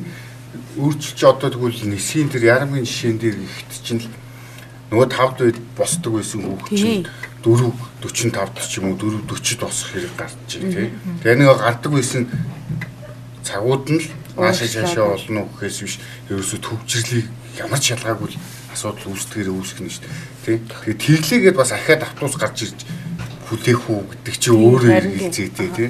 өөрчилж 0.78 1.24
одоо 1.24 1.50
тэгвэл 1.50 1.88
нисхийн 1.88 2.30
тэр 2.30 2.44
ярамгийн 2.44 2.84
жишээн 2.84 3.20
дээр 3.20 3.38
ихт 3.40 3.72
чинь 3.84 4.04
нөгөө 4.92 5.08
тавд 5.12 5.38
үед 5.44 5.60
босдог 5.76 6.20
байсан 6.20 6.44
хүүхд 6.44 6.76
чинь 6.76 7.08
4 7.46 7.70
45 8.02 8.66
ч 8.66 8.82
юм 8.82 8.90
уу 8.90 8.98
4 8.98 9.30
40 9.30 9.62
босох 9.62 9.94
хэрэг 9.94 10.14
гарч 10.18 10.50
ий 10.58 10.66
тий. 10.66 10.90
Тэгээ 11.22 11.46
нэг 11.46 11.54
гардаг 11.62 11.92
байсан 11.94 12.26
цагууд 13.46 13.86
нь 13.94 14.02
л 14.02 14.08
наашаа 14.34 14.66
цаашаа 14.66 15.14
олно 15.14 15.46
гэхээс 15.54 15.78
биш 15.86 15.96
ерөөсө 16.34 16.58
төвчрлийг 16.58 17.30
ямар 17.62 17.78
ч 17.78 17.94
шалгаагүй 17.94 18.34
асуудал 18.74 19.14
үүсдэгээр 19.14 19.54
үүсгэх 19.54 19.82
нь 19.86 19.94
шүү 19.94 20.04
дээ. 20.04 20.18
Тий. 20.42 20.58
Тэгээ 20.66 20.98
тэглээгээд 21.54 21.56
бас 21.62 21.72
ахаад 21.72 22.02
автобус 22.02 22.36
гарч 22.42 22.58
ирж 22.66 22.80
хүлээх 23.46 23.82
үү 23.94 24.02
гэдэг 24.10 24.36
чи 24.42 24.50
өөрөө 24.50 24.90
хэрэгэлцээтэй 24.90 25.70
тий. 25.78 25.90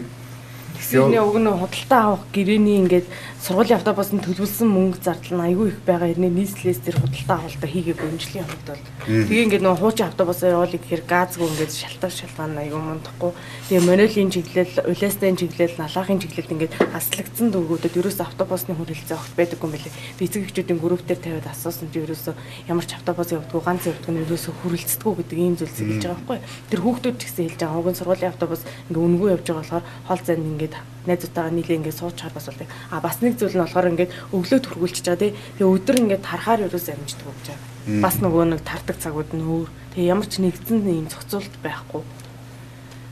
Тэгсний 0.76 1.20
уг 1.24 1.38
нь 1.40 1.48
худалдаа 1.48 2.02
авах 2.20 2.24
гэрээний 2.36 2.78
ингээд 2.84 3.08
сургуулийн 3.46 3.78
автобусанд 3.78 4.26
төлөвлөсөн 4.26 4.70
мөнгө 4.74 5.00
зардал 5.06 5.38
нь 5.38 5.46
айгүй 5.46 5.68
их 5.70 5.80
байгаа. 5.86 6.10
Хэрнээ 6.10 6.34
нийслэлээс 6.34 6.82
тэр 6.82 6.98
худалдаа 6.98 7.38
авалтаа 7.46 7.70
хийгээгүй 7.70 8.08
өмжлийн 8.10 8.48
хувьд 8.50 8.68
бол. 8.74 8.84
Тэгээ 9.06 9.46
ингээд 9.46 9.64
нөгөө 9.64 9.82
хуучин 9.86 10.08
автобусаар 10.10 10.56
явуулъя 10.58 10.82
гэхээр 10.82 11.04
газгүй 11.06 11.48
ингээд 11.54 11.74
шалтар 11.78 12.10
шалгаан 12.10 12.58
айгүй 12.58 12.82
мундахгүй. 12.82 13.32
Тэгээ 13.70 13.86
монолийн 13.86 14.30
чиглэл 14.34 14.74
улаастын 14.90 15.38
чиглэл 15.38 15.78
налаахын 15.78 16.20
чиглэлд 16.26 16.54
ингээд 16.58 16.74
хаслагдсан 16.90 17.48
дүүгүүдэд 17.54 17.98
ерөөс 18.02 18.20
автобусны 18.26 18.74
хүрэлцээ 18.74 19.14
огт 19.14 19.34
байдаггүй 19.38 19.70
мөлий. 19.70 19.94
Би 20.18 20.26
эцэг 20.26 20.42
эхчүүдийн 20.50 20.82
группээр 20.82 21.20
тавиад 21.22 21.46
асуусан 21.46 21.94
чи 21.94 22.02
ерөөсөө 22.02 22.34
ямар 22.66 22.86
ч 22.90 22.98
автобус 22.98 23.30
явдггүй 23.30 23.62
ганц 23.62 23.86
явдг 23.86 24.10
нь 24.10 24.26
ерөөсөө 24.26 24.54
хүрэлцдэггүй 24.66 25.14
гэдэг 25.22 25.38
ийм 25.38 25.54
зүйлс 25.54 25.78
хэлж 25.78 26.02
байгаа 26.02 26.18
байхгүй. 26.26 26.40
Тэр 26.74 26.82
хүүхдүүд 26.82 27.16
ч 27.22 27.22
гэсэн 27.30 27.46
хэлж 27.46 27.60
байгаа. 27.62 27.78
Уг 27.78 27.90
нь 27.94 28.00
сургуулийн 28.02 28.34
автобус 28.34 28.62
ингээд 28.90 29.06
үнгүй 29.06 29.30
явж 29.38 29.46
байгаа 29.46 29.62
болохоор 29.62 29.86
хол 30.10 30.22
зайд 30.26 30.42
ингээд 30.42 30.65
найзуудтайгаа 31.06 31.54
нийлээ 31.54 31.78
ингээд 31.86 32.00
сууж 32.00 32.16
чад 32.18 32.34
бас 32.34 32.50
болдог. 32.50 32.68
А 32.90 33.02
бас 33.04 33.22
нэг 33.22 33.38
зүйл 33.38 33.54
нь 33.54 33.62
болохоор 33.62 33.92
ингээд 33.94 34.12
өглөө 34.34 34.60
төргүүлчихэж 34.66 35.06
байгаа 35.06 35.22
тий. 35.22 35.34
Тэгээ 35.62 35.74
өдөр 35.76 35.96
ингээд 36.02 36.24
тарахаар 36.26 36.66
ерөөс 36.66 36.88
амждаг 36.90 37.28
гэж 37.30 37.48
байгаа. 37.54 38.02
Бас 38.02 38.16
нөгөө 38.24 38.44
нэг 38.50 38.62
тардаг 38.66 38.98
цагууд 38.98 39.32
нь 39.38 39.46
өөр. 39.46 39.70
Тэгээ 39.94 40.10
ямар 40.10 40.28
ч 40.28 40.34
нэгдсэн 40.42 40.82
юм 40.82 41.08
зохицуулт 41.12 41.56
байхгүй. 41.62 42.02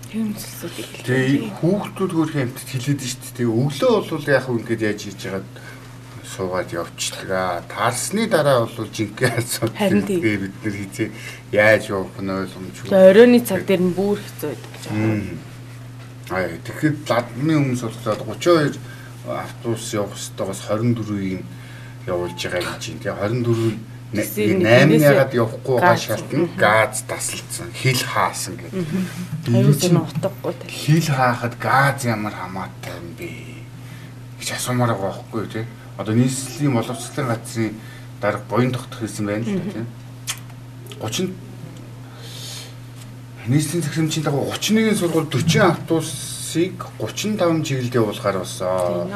Тийм 0.09 0.33
зүйлсүүдийг 0.33 0.89
байгаа. 0.89 1.05
Тэгээ 1.05 1.53
хүүхдүүд 1.61 2.11
хөрх 2.17 2.35
амтд 2.41 2.69
хилээд 2.73 3.01
шүү 3.05 3.33
дээ. 3.37 3.49
Өглөө 3.49 3.93
бол 4.09 4.25
яг 4.33 4.43
хөө 4.49 4.57
ингээд 4.57 4.85
яаж 4.89 4.99
хийж 5.05 5.21
байгаад 5.21 5.49
суугаад 6.33 6.69
явчихдаг 6.73 7.29
аа. 7.29 7.61
Таарсны 7.69 8.25
дараа 8.27 8.65
бол 8.65 8.89
жинхэнэ 8.89 9.37
асуудал 9.37 10.01
тэгээ 10.01 10.37
бид 10.41 10.55
нар 10.65 10.75
хизээ 10.81 11.09
яаж 11.53 11.83
явах 11.93 12.17
нь 12.17 12.33
ойлгомжгүй. 12.33 12.89
Оройны 12.89 13.39
цаг 13.45 13.65
дээр 13.69 13.83
нь 13.85 13.93
бүр 13.93 14.17
хэцүү 14.17 14.49
байдаг 14.49 14.71
гэж 14.73 14.83
байна. 14.89 15.52
Аа 16.29 16.55
тэгэхээр 16.63 16.95
ладны 17.09 17.53
өмнөс 17.59 17.83
болохоор 17.83 18.21
32 18.37 18.79
автобус 19.27 19.93
явах 19.93 20.15
ёстойгоос 20.15 20.61
24-ийг 20.69 21.43
явуулж 22.07 22.39
байгаа 22.39 22.75
гэж 22.79 22.83
байна. 23.03 23.43
Тэгээ 24.13 24.13
24 24.13 24.13
8 24.13 25.01
ягаад 25.01 25.33
явахгүй 25.33 25.75
байгаа 25.81 25.97
шалтгаан 25.97 26.49
газ 26.53 27.01
тасалдсан, 27.09 27.73
хил 27.73 27.97
хаасан 27.97 28.55
гэдэг. 28.61 28.85
Аюулгүй 29.49 29.89
утгагүй 29.97 30.53
tal. 30.53 30.69
Хил 30.69 31.07
хаахад 31.09 31.57
газ 31.57 32.05
ямар 32.05 32.35
хамаатай 32.37 32.93
юм 32.93 33.09
бэ? 33.17 33.53
гэж 34.43 34.59
асуумаар 34.59 34.91
байгаа 34.91 35.23
байхгүй 35.23 35.47
тий. 35.47 35.65
Одоо 35.97 36.13
нийслэлийн 36.15 36.75
боловсролын 36.75 37.31
газрын 37.31 37.73
дарга 38.19 38.43
буян 38.49 38.71
тогтох 38.75 38.99
хэлсэн 38.99 39.25
байна 39.25 39.45
л 39.47 39.55
да 39.55 39.71
тий. 39.71 39.85
30 40.99 41.31
нийслэлийн 43.47 43.83
захирамжийн 43.83 44.23
дагуу 44.23 44.47
31-ийн 44.51 44.95
сургууль 44.95 45.27
40 45.27 45.61
автобусыг 45.61 46.75
35 46.99 47.67
чиглэлд 47.67 47.95
явуулахаар 47.95 48.37
болсон. 48.39 49.11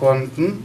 Хонд 0.00 0.32
нь 0.40 0.56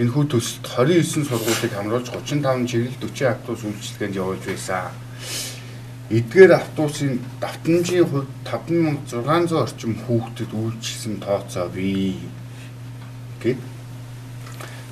энэ 0.00 0.10
хүү 0.10 0.24
төсөлд 0.32 0.64
29 0.64 1.28
сургуулийг 1.28 1.72
хамруулж 1.76 2.08
35 2.08 2.64
чиглэл 2.64 2.96
40 2.96 3.28
автобус 3.28 3.62
үйлчилгээнд 3.68 4.16
явуулж 4.16 4.44
байсан. 4.48 4.88
Эдгээр 6.08 6.52
автобусын 6.56 7.20
давтамжийн 7.44 8.08
хувьд 8.08 8.30
5600 8.48 9.52
орчим 9.52 9.92
хүүхдэд 10.00 10.50
үйлчилсэн 10.56 11.20
тооцоо 11.20 11.68
бий. 11.68 12.16
Гэт. 13.44 13.60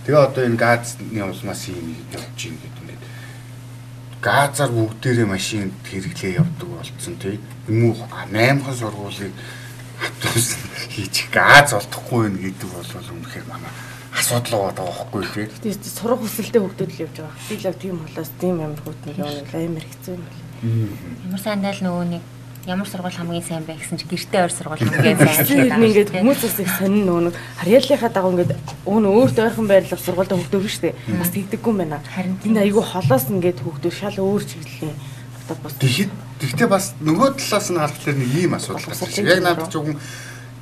Тэгээ 0.04 0.20
одоо 0.20 0.44
энэ 0.44 0.60
газны 0.60 1.20
улмаас 1.24 1.62
юм 1.72 1.96
явж 2.12 2.38
юм 2.44 2.56
гэдэг 2.60 2.77
газар 4.22 4.70
бүгдээрээ 4.74 5.26
машин 5.26 5.72
хэрэглээ 5.86 6.38
явдаг 6.42 6.68
болцсон 6.68 7.16
тий. 7.22 7.38
Юм 7.68 7.90
уу 7.90 7.96
8хан 8.10 8.74
сургуулийг 8.74 9.32
автобус 10.02 10.56
хийж 10.90 11.30
газ 11.30 11.72
олдохгүй 11.74 12.30
байх 12.30 12.42
гэдэг 12.42 12.68
бол 12.70 12.90
үнэхээр 13.14 13.46
манай 13.46 13.72
асуудал 14.14 14.74
байгаа 14.74 14.86
байхгүй 14.90 15.22
тий. 15.34 15.46
Тэгээд 15.62 15.84
сурах 15.86 16.18
хүсэлтэй 16.18 16.60
хүмүүс 16.62 16.90
л 16.90 17.02
явж 17.06 17.16
байгаа. 17.22 17.46
Би 17.46 17.54
л 17.62 17.78
тийм 17.78 17.96
болоос 18.02 18.30
тийм 18.40 18.56
амар 18.58 18.82
хөтөн 18.82 19.14
явна 19.18 19.42
амар 19.46 19.86
хэцүү 19.86 20.14
юм 20.14 20.22
байна. 20.26 20.46
Ямар 21.26 21.42
сайн 21.42 21.62
дайл 21.62 21.82
нөгөө 21.86 22.06
нэг 22.10 22.24
ямар 22.68 22.88
сургууль 22.88 23.16
хамгийн 23.16 23.42
сайн 23.42 23.64
бэ 23.64 23.80
гэсэн 23.80 23.96
чи 23.96 24.04
гэртээ 24.04 24.44
ойр 24.44 24.52
сургууль 24.52 24.84
хамгийн 24.84 25.16
сайн 25.16 25.72
гэдэг. 25.72 25.80
Ингээд 25.88 26.10
хүмүүс 26.20 26.40
бас 26.44 26.58
их 26.60 26.72
сонин 26.76 27.04
нөгөө 27.08 27.22
нэг 27.32 27.36
харьяалынхаа 27.64 28.12
дагуу 28.12 28.32
ингээд 28.36 28.52
өөн 28.84 29.04
өөртөө 29.08 29.44
ойрхон 29.48 29.68
байрлах 29.72 30.02
сургуульд 30.04 30.32
хөгдөв 30.36 30.68
шүү 30.68 30.84
дээ. 30.84 30.94
Бас 31.16 31.30
тэгдэггүй 31.32 31.72
юм 31.72 31.80
байна. 31.80 32.04
Харин 32.04 32.36
энэ 32.44 32.60
айгүй 32.68 32.84
холоос 32.84 33.24
ингээд 33.32 33.58
хөгдөв 33.64 33.92
шал 33.96 34.16
өөр 34.20 34.42
чиглэлийн 34.44 34.96
автобус. 35.48 35.72
Тэгэхэд 35.80 36.12
тэгтээ 36.44 36.68
бас 36.68 36.92
нөгөө 37.00 37.28
талаас 37.40 37.68
нь 37.72 37.80
харахад 37.80 38.16
нэг 38.20 38.30
ийм 38.36 38.52
асуудал 38.52 38.84
гарч 38.84 39.16
байна. 39.16 39.32
Яг 39.32 39.40
надад 39.48 39.68
ч 39.72 39.74
үгүй 39.80 39.94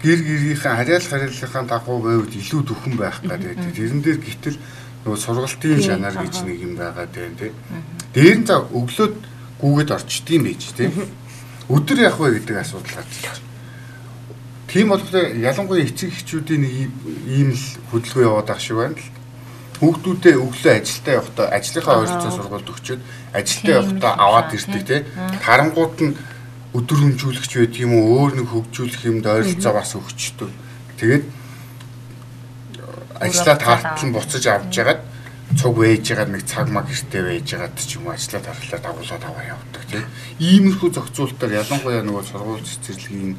гэр 0.07 0.21
гэрийнхээ 0.23 0.75
харьяал 0.79 1.07
харьяалынхаа 1.11 1.65
дагуу 1.67 1.99
байвал 2.07 2.31
илүү 2.31 2.63
төхөн 2.71 2.95
байх 2.95 3.19
гэдэг. 3.27 3.59
Тэрэн 3.75 4.01
дээр 4.07 4.19
гítэл 4.23 4.59
нөгөө 5.03 5.19
сургалтын 5.19 5.83
шанаар 5.83 6.17
гэж 6.23 6.35
нэг 6.47 6.59
юм 6.63 6.79
байгаа 6.79 7.07
дээ. 7.11 7.51
Дээр 8.15 8.37
нь 8.39 8.47
за 8.47 8.63
өглөөд 8.63 9.15
гүгээд 9.59 9.91
орчдгийм 9.91 10.43
байж 10.47 10.63
тий 10.77 10.91
өдөр 11.69 11.99
явах 11.99 12.21
вэ 12.21 12.39
гэдэг 12.39 12.57
асуудал 12.63 12.95
гарч 12.95 13.15
байна. 13.23 13.43
Тийм 14.67 14.89
болохоор 14.91 15.35
ялангуяа 15.35 15.83
эцэг 15.83 16.11
эхчүүдийн 16.15 16.63
нэг 16.63 16.75
ийм 17.27 17.51
л 17.55 17.65
хөдөлгөөн 17.91 18.27
яваад 18.27 18.51
ах 18.51 18.61
шиг 18.63 18.77
байна 18.77 18.95
л. 18.95 19.11
Хүүхдүүдээ 19.83 20.35
өглөө 20.41 20.73
ажилдаа 20.73 21.15
явахдаа 21.21 21.47
ажлынхаа 21.53 21.97
ойролцоо 22.01 22.33
сургуульд 22.33 22.71
өгчөөд 22.73 23.03
ажилдаа 23.37 23.75
явахдаа 23.77 24.13
аваад 24.17 24.49
ирдэг 24.57 24.83
тий. 24.87 25.01
Харангууд 25.45 25.97
нь 26.01 26.17
өдөр 26.77 26.99
хөнжүүлэгч 27.03 27.53
байдаг 27.57 27.81
юм 27.85 27.93
уу 27.97 28.07
өөр 28.21 28.33
нэг 28.41 28.47
хөгжүүлэх 28.53 29.03
юмд 29.05 29.27
ойролцоо 29.27 29.73
бас 29.77 29.91
өгчдөг. 29.97 30.51
Тэгээд 30.97 31.25
ажлаа 33.21 33.57
таартал 33.57 34.07
нь 34.07 34.15
буцаж 34.17 34.45
авч 34.47 34.73
ягаад 34.77 35.01
цуг 35.57 35.75
вээж 35.81 36.05
байгаа 36.13 36.29
нэг 36.31 36.45
цаг 36.45 36.69
маг 36.69 36.87
гэртээ 36.87 37.23
вээж 37.25 37.49
байгаад 37.57 37.77
ч 37.81 37.97
юм 37.97 38.07
уу 38.07 38.15
ажиллаад 38.15 38.47
харлаа 38.47 38.81
дагуулад 38.85 39.25
аваа 39.25 39.45
явдаг 39.57 39.85
тийм. 39.89 40.05
Иймэрхүү 40.39 40.91
зохицуултаар 40.93 41.53
ялангуяа 41.65 42.03
нөгөө 42.05 42.25
сургууль 42.29 42.65
цэцэрлэгийн 42.65 43.33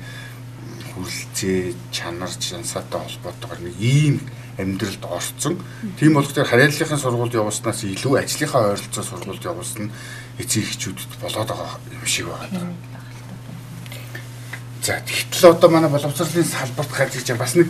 хүрлцээ 0.97 1.61
чанар 1.93 2.33
чансаатай 2.33 2.99
холбоотойгоор 3.01 3.61
нэг 3.61 3.75
ийм 3.77 4.15
амьдралд 4.57 5.03
орцсон. 5.05 5.61
Тийм 5.99 6.17
болохоор 6.17 6.49
харьяаллынхаа 6.49 6.97
сургуульд 6.97 7.37
явуулснаас 7.37 7.85
илүү 7.85 8.13
ажлынхаа 8.17 8.73
ойролцоо 8.73 9.03
сургуульд 9.05 9.45
явуулсан 9.45 9.93
эцэг 10.41 10.65
эхчүүдэд 10.65 11.21
болоод 11.21 11.49
байгаа 11.53 11.77
юм 11.93 12.05
шиг 12.09 12.25
байна. 12.33 12.73
За 14.81 14.97
тэгтэл 15.05 15.53
одоо 15.53 15.69
манай 15.69 15.89
боловсролын 15.93 16.45
салбарт 16.49 16.91
гарч 16.97 17.13
иж 17.21 17.29
бас 17.37 17.53
нэг 17.53 17.69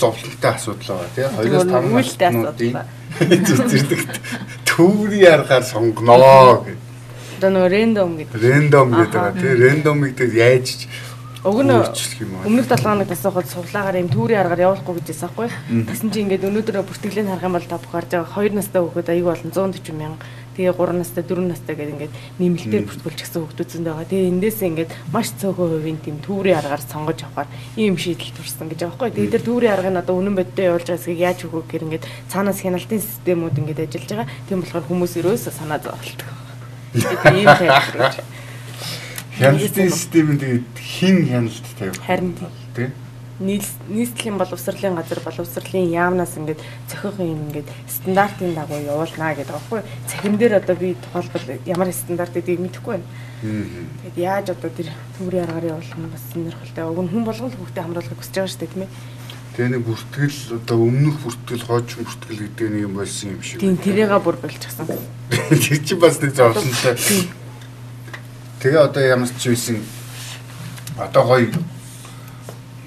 зовлонтой 0.00 0.50
асуудал 0.56 1.04
байгаа 1.04 1.12
тийм. 1.12 1.28
2-5 1.36 2.32
насны 2.32 2.95
зүзэрдэг 3.20 4.00
төврийн 4.68 5.32
аргаар 5.40 5.64
сонгоноо 5.64 6.64
гэх. 6.64 6.78
Одоо 7.38 7.50
нөгөө 7.50 7.70
рандом 7.72 8.16
гэдэг. 8.16 8.36
Рандом 8.36 8.88
гэдэг 8.92 9.12
байгаа 9.12 9.40
тий. 9.40 9.52
Рандомыг 9.56 10.12
дээр 10.16 10.32
яаж 10.36 10.68
Уг 11.46 11.62
нь 11.62 11.70
өмнөх 11.70 12.66
7 12.66 12.82
хоног 12.82 13.06
тасахад 13.06 13.46
суглаагаар 13.46 14.02
юм 14.02 14.10
түүрийн 14.10 14.42
аргаар 14.42 14.66
явуулахгүй 14.66 14.98
гэжсэн 14.98 15.30
байхгүй. 15.30 15.48
Тасан 15.86 16.10
чи 16.10 16.26
ингээд 16.26 16.42
өнөөдөр 16.42 16.82
бүртгэлийг 16.82 17.30
харах 17.30 17.46
юм 17.46 17.54
бол 17.54 17.70
та 17.70 17.78
бүх 17.78 17.92
харж 17.94 18.10
байгаа 18.18 18.50
2 18.50 18.58
настай 18.58 18.82
хүүхэд 18.82 19.08
аяг 19.14 19.24
болон 19.30 19.50
140 19.54 19.94
мянга 19.94 20.18
тэгээ 20.56 20.72
3 20.72 20.96
настай 20.96 21.22
4 21.22 21.44
настай 21.44 21.74
гэдэг 21.76 21.94
ингээд 21.94 22.14
нэмэлтээр 22.40 22.84
бүртгүүлж 22.88 23.20
гисэн 23.20 23.40
хүүхдүүд 23.44 23.70
зөндөө 23.76 23.92
байгаа. 23.92 24.10
Тэгээ 24.10 24.30
эндээс 24.32 24.60
ингээд 24.64 24.90
маш 25.12 25.28
цөөхөн 25.36 25.70
хувийн 25.76 26.00
тийм 26.00 26.16
түүрийн 26.24 26.58
аргаар 26.58 26.82
сонгож 26.82 27.20
авахар 27.22 27.48
ийм 27.76 27.94
шийдэл 28.00 28.32
турсан 28.32 28.66
гэж 28.72 28.80
байгаа 28.88 28.96
байхгүй. 28.96 29.12
Тэгээ 29.12 29.34
тэр 29.36 29.44
түүрийн 29.44 29.74
аргыг 29.76 29.96
одоо 30.00 30.14
үнэн 30.16 30.34
бодтой 30.40 30.64
явуулж 30.72 30.88
байгаасыг 30.88 31.20
яаж 31.20 31.38
өгөх 31.44 31.68
гэр 31.68 31.84
ингээд 31.86 32.08
цаанаас 32.32 32.58
хяналтын 32.64 33.04
системүүд 33.04 33.56
ингээд 33.60 33.84
ажиллаж 33.84 34.10
байгаа. 34.10 34.28
Тийм 34.48 34.58
болохоор 34.64 34.88
хүмүүс 34.88 35.12
ерөөсөө 35.20 35.52
санаа 35.52 35.78
зовлтдаг. 35.84 36.28
Тэгээ 36.96 37.36
ийм 37.36 37.50
тайлбар. 37.52 38.16
Хяналтын 39.36 39.90
системэнд 39.92 40.40
тэгээд 40.40 40.66
хин 40.80 41.16
хяналт 41.28 41.66
тавих. 41.76 42.00
Харин 42.00 42.32
тийм 42.72 43.05
нийслэлийн 43.40 44.38
боловсролын 44.38 44.96
газар 44.96 45.20
боловсролын 45.20 45.92
яамнаас 45.92 46.36
ингээд 46.40 46.60
цохих 46.88 47.20
юм 47.20 47.52
ингээд 47.52 47.68
стандартын 47.84 48.54
дагуу 48.54 48.80
явуулнаа 48.80 49.34
гэдэг 49.36 49.52
аахгүй. 49.52 49.80
Цахим 50.08 50.38
дээр 50.40 50.56
одоо 50.56 50.76
би 50.76 50.96
тухайлбал 50.96 51.44
ямар 51.66 51.92
стандарт 51.92 52.32
гэдгийг 52.32 52.60
мэдэхгүй 52.64 52.96
байна. 52.96 53.08
Тэгэд 53.44 54.16
яаж 54.16 54.46
одоо 54.56 54.70
тэр 54.72 54.88
төврийн 55.18 55.44
аргаар 55.44 55.76
явуулах 55.76 55.98
нь 56.00 56.08
бас 56.08 56.24
сонирхолтой. 56.32 56.84
Уг 56.88 57.00
нь 57.04 57.12
хүн 57.12 57.24
болгон 57.28 57.52
хүүхдээ 57.52 57.84
хамруулахыг 57.84 58.16
хүсэж 58.16 58.34
байгаа 58.40 58.48
шүү 58.48 58.60
дээ 58.64 58.72
тийм 58.72 58.82
ээ. 58.88 58.90
Тэгээ 59.56 59.72
нэг 59.72 59.82
бүртгэл 59.84 60.40
одоо 60.56 60.76
өмнөх 60.80 61.16
бүртгэл 61.20 61.64
хоочин 61.68 62.04
бүртгэл 62.08 62.40
гэдэг 62.40 62.68
нэг 62.72 62.82
юм 62.88 62.94
болсон 62.96 63.28
юм 63.36 63.42
шиг. 63.44 63.60
Тийм 63.60 63.76
тэрийгээ 63.76 64.20
бүр 64.24 64.36
болчихсон. 64.40 64.88
Тэр 65.60 65.80
чинь 65.84 66.00
бас 66.00 66.16
нэг 66.24 66.32
зовлонтой. 66.32 66.96
Тэгээ 68.64 68.80
одоо 68.80 69.02
ямар 69.04 69.28
ч 69.28 69.52
байсан 69.52 69.84
одоо 70.96 71.24
гоё 71.28 71.52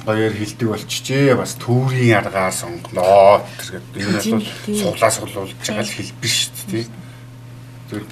гоёэр 0.10 0.34
хилдэг 0.34 0.68
болчихжээ. 0.74 1.38
Бас 1.38 1.54
төврийн 1.62 2.18
аргаар 2.18 2.54
сонгоноо. 2.54 3.46
Тэр 3.62 3.86
энэ 3.94 4.42
бол 4.42 4.50
суглаа 4.82 5.12
суглуулж 5.14 5.54
байгаа 5.62 5.86
л 5.86 5.94
хэл 5.94 6.14
биш 6.18 6.50
шүү 6.50 6.66
дээ. 6.74 6.88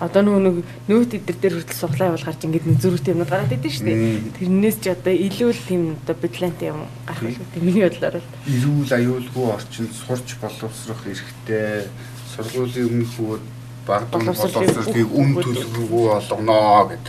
Одоо 0.02 0.22
нөгөө 0.26 0.42
нэг 0.42 0.56
нөөт 0.90 1.12
эдэр 1.22 1.38
дээр 1.38 1.56
хүртэл 1.62 1.82
суглаа 1.86 2.10
явуул 2.10 2.26
гарч 2.26 2.42
ингээд 2.42 2.66
нэг 2.66 2.78
зөрүүтэй 2.82 3.14
юмнууд 3.14 3.30
гараад 3.30 3.54
идэв 3.54 3.74
шүү 3.78 3.86
дээ. 3.86 4.34
Тэрнээс 4.42 4.78
ч 4.82 4.86
одоо 4.90 5.14
илүү 5.14 5.50
л 5.54 5.66
тийм 5.70 5.82
одоо 6.02 6.16
бидлантай 6.18 6.68
юм 6.74 6.82
гарах 7.06 7.22
үү. 7.22 7.62
Миний 7.62 7.86
бодлоор 7.86 8.18
л 8.18 8.26
эрүүл 8.26 8.92
аюулгүй 8.98 9.46
орчинд 9.54 9.94
сурч 9.94 10.28
боловсрох 10.42 11.02
эрхтэй 11.06 11.94
сургуулийн 12.34 12.90
өмнөх 12.90 13.12
бөгөөд 13.22 13.46
баг 13.86 14.04
боловсролыг 14.10 15.10
үн 15.14 15.30
төлөвлөгөө 15.46 16.08
олгоноо 16.26 16.82
гэд 16.90 17.06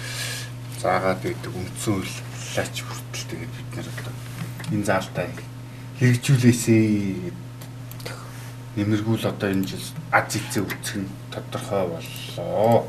заагаад 0.85 1.21
байдаг 1.25 1.53
үндсэн 1.57 1.93
үйл 1.99 2.15
лаач 2.55 2.77
хүртэл 2.85 3.27
тэгээд 3.33 3.53
бид 3.57 3.69
нэр 3.75 3.89
одоо 3.89 4.18
энэ 4.73 4.85
заалтаа 4.85 5.27
хэрэгжүүлээсэй. 5.99 7.33
Нэмэргүүл 8.77 9.27
одоо 9.27 9.51
энэ 9.51 9.67
жил 9.67 9.83
аз 10.15 10.37
эцэг 10.37 10.63
үүсэх 10.63 11.03
нь 11.03 11.11
тодорхой 11.33 11.85
боллоо. 11.91 12.87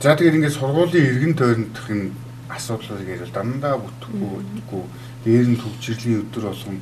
За 0.00 0.16
тэгээд 0.16 0.36
ингээд 0.36 0.56
сургуулийн 0.56 1.08
эргэн 1.10 1.34
тойрондох 1.36 1.90
энэ 1.90 2.10
асуудлыг 2.48 3.08
ярил. 3.08 3.32
Дандаа 3.32 3.80
бүтэхгүй 3.80 4.84
дээр 5.24 5.46
нь 5.52 5.60
төвчрлийн 5.60 6.28
өдөр 6.28 6.44
болгон 6.52 6.78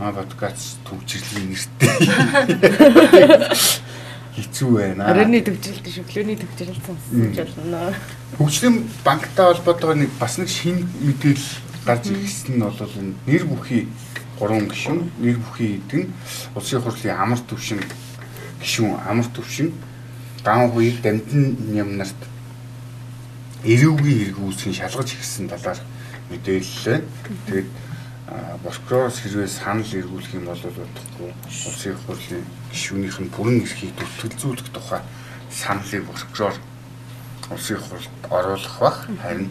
маа 0.00 0.12
подкаст 0.12 0.80
төвчрлийн 0.88 1.52
нэртэй 1.52 1.98
хэцүү 4.38 4.70
байна. 4.70 5.10
Оройны 5.10 5.42
төвчлөлт 5.42 5.86
шөглөөний 5.90 6.38
төвчлөлт 6.38 6.82
сонсож 6.86 7.36
байна. 7.58 7.94
Хөгжлийн 8.38 8.76
банктай 9.04 9.46
холбоотойгоо 9.50 9.98
нэг 9.98 10.10
бас 10.20 10.38
нэг 10.38 10.48
шинэ 10.48 10.86
мэдээлэл 11.02 11.50
гарч 11.84 12.06
ирсэн 12.14 12.56
нь 12.56 12.62
бол 12.62 12.78
нэр 13.26 13.44
бүхий 13.50 13.88
гурван 14.38 14.68
гишүүн 14.70 15.10
нэр 15.18 15.36
бүхий 15.42 15.82
нь 15.82 16.12
улсын 16.54 16.82
хурлын 16.82 17.16
амар 17.18 17.40
төвшин 17.42 17.80
гишүүн 18.62 18.94
амар 19.08 19.28
төвшин 19.34 19.72
даан 20.44 20.70
хуйг 20.70 21.02
дамжин 21.02 21.56
нямнарт 21.74 22.20
эрүүгийн 23.64 24.18
хэрэг 24.18 24.38
үүсгэн 24.38 24.74
шалгаж 24.74 25.18
ирсэн 25.18 25.50
талаар 25.50 25.80
мэдээлэлээ. 26.30 27.00
Тэгээд 27.46 27.68
прокуророос 28.62 29.20
хэрвээ 29.20 29.48
санал 29.48 29.88
эргүүлэх 29.88 30.34
юм 30.36 30.44
бол 30.44 30.60
бодохгүй 30.60 31.30
улсын 31.48 31.96
хурлын 32.04 32.44
гишүүнийх 32.72 33.18
нь 33.24 33.32
бүрэн 33.32 33.62
эрхийг 33.64 33.96
төлөвлөзүүлэх 33.96 34.68
тухай 34.68 35.00
саналыг 35.48 36.04
прокурор 36.04 36.56
улсын 37.48 37.80
хурлд 37.80 38.14
оруулах 38.28 38.76
бах 38.80 38.98
харин 39.22 39.48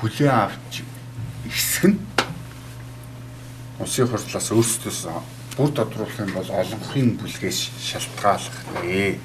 хүлээн 0.00 0.50
авч 0.50 0.82
эсэх 1.46 1.94
нь 1.94 1.98
улсын 3.78 4.10
хурлаас 4.10 4.50
өөрсдөөс 4.50 5.00
бүр 5.58 5.70
тодруулах 5.74 6.18
юм 6.18 6.32
бол 6.34 6.50
олонхын 6.50 7.18
бүлгээс 7.18 7.60
шалтгааллах 7.82 8.58
нэ. 8.82 9.18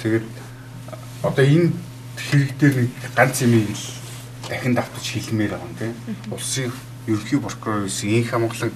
Тэгээд 0.00 0.28
одоо 1.24 1.44
энэ 1.44 1.72
хэрэг 2.16 2.52
дээр 2.60 2.74
нэг 2.84 2.92
ганц 3.16 3.40
юм 3.44 3.68
дахин 4.48 4.74
давтаж 4.76 5.04
хэлмээр 5.04 5.56
байгаа 5.56 5.68
юм 5.68 5.76
тийм. 5.80 5.94
Улсын 6.32 6.72
ерөнхий 7.06 7.40
прокурор 7.40 7.86
байсан 7.86 8.08
инх 8.10 8.30
хамгаалан 8.30 8.72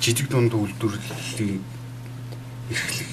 жижиг 0.00 0.28
дунд 0.28 0.52
үйлдвэрлэлийг 0.54 1.62
эрхлэх 2.70 3.12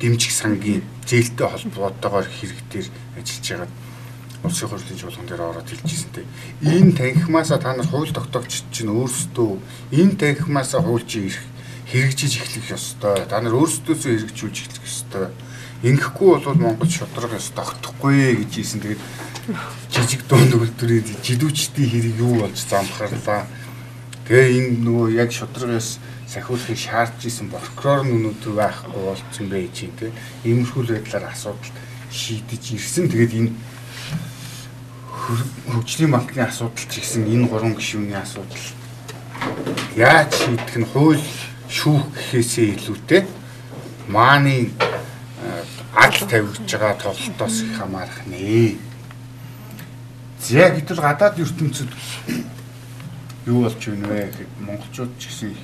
дэмжих 0.00 0.32
сангийн 0.32 0.82
зээлтэй 1.04 1.46
холбоотойгоор 1.46 2.26
хэрэгтээр 2.26 2.88
ажиллаж 3.18 3.46
байгаа 3.50 3.68
улсын 4.44 4.68
хурлын 4.68 4.98
чуулган 4.98 5.26
дээр 5.26 5.42
ороод 5.42 5.68
хэлжсэнтэй. 5.68 6.24
Энэ 6.62 6.92
танхимаасаа 6.96 7.58
та 7.58 7.74
нар 7.74 7.86
хууль 7.86 8.12
тогтоогч 8.12 8.64
чинь 8.72 8.92
өөрсдөө 8.92 9.50
энэ 9.92 10.16
танхимаасаа 10.16 10.80
хуульчийн 10.82 11.28
ирэх 11.28 11.44
хэрэгжиж 11.90 12.32
эхлэх 12.40 12.70
ёстой. 12.78 13.26
Та 13.26 13.40
нар 13.40 13.54
өөрсдөөсөө 13.58 14.12
хэрэгжүүлж 14.12 14.56
эхлэх 14.62 14.84
ёстой. 14.86 15.26
Ингэхгүй 15.82 16.28
бол 16.40 16.54
Монгол 16.56 16.88
шудраг 16.88 17.36
ёс 17.36 17.52
тогтохгүй 17.52 18.40
гэж 18.40 18.52
хэлсэн. 18.56 18.80
Тэгээд 18.80 19.02
жижиг 19.92 20.22
дунд 20.24 20.52
үйлдвэрийн 20.56 21.20
жидүүчдийн 21.20 21.90
хэрэг 21.90 22.16
юу 22.16 22.34
болж 22.40 22.56
замхарлаа. 22.56 23.44
Тэгээ 24.24 24.48
энэ 24.56 24.80
нөгөө 24.80 25.08
яг 25.20 25.30
шударгаас 25.36 26.00
сахиулахыг 26.26 26.78
шаардж 26.80 27.20
исэн 27.28 27.52
прокурор 27.52 28.08
нь 28.08 28.16
өнөөдөр 28.16 28.54
байхгүй 28.56 29.02
болцсон 29.04 29.46
байж 29.52 29.86
те. 30.00 30.10
Иймэрхүү 30.48 30.82
байдлаар 30.96 31.30
асуудал 31.30 31.70
шийдэж 32.10 32.64
ирсэн. 32.74 33.06
Тэгээд 33.12 33.36
энэ 33.36 33.52
хөгжлийн 35.70 36.10
банкны 36.10 36.42
асуудал 36.42 36.86
ч 36.86 37.02
гэсэн 37.02 37.26
энэ 37.26 37.46
гурван 37.50 37.74
гишүүний 37.74 38.14
асуудал 38.14 38.66
яаж 39.96 40.30
шийдэх 40.34 40.76
нь 40.78 40.90
хууль 40.90 41.22
шүүх 41.66 42.04
гэхээсээ 42.14 42.66
илүүтэй 42.78 43.22
мааны 44.06 44.70
ад 45.96 46.14
тавьж 46.30 46.60
байгаа 46.60 46.94
тоглолтоос 47.00 47.56
их 47.62 47.76
хамаарах 47.78 48.20
нэ. 48.26 48.76
За 50.40 50.70
гэтэл 50.70 51.00
гадаад 51.00 51.40
ертөнцид 51.40 51.90
юу 53.46 53.64
болж 53.64 53.80
байна 53.80 54.06
вэ 54.08 54.20
гэхэд 54.28 54.50
монголчууд 54.60 55.12
ч 55.18 55.22
гэсэн 55.32 55.56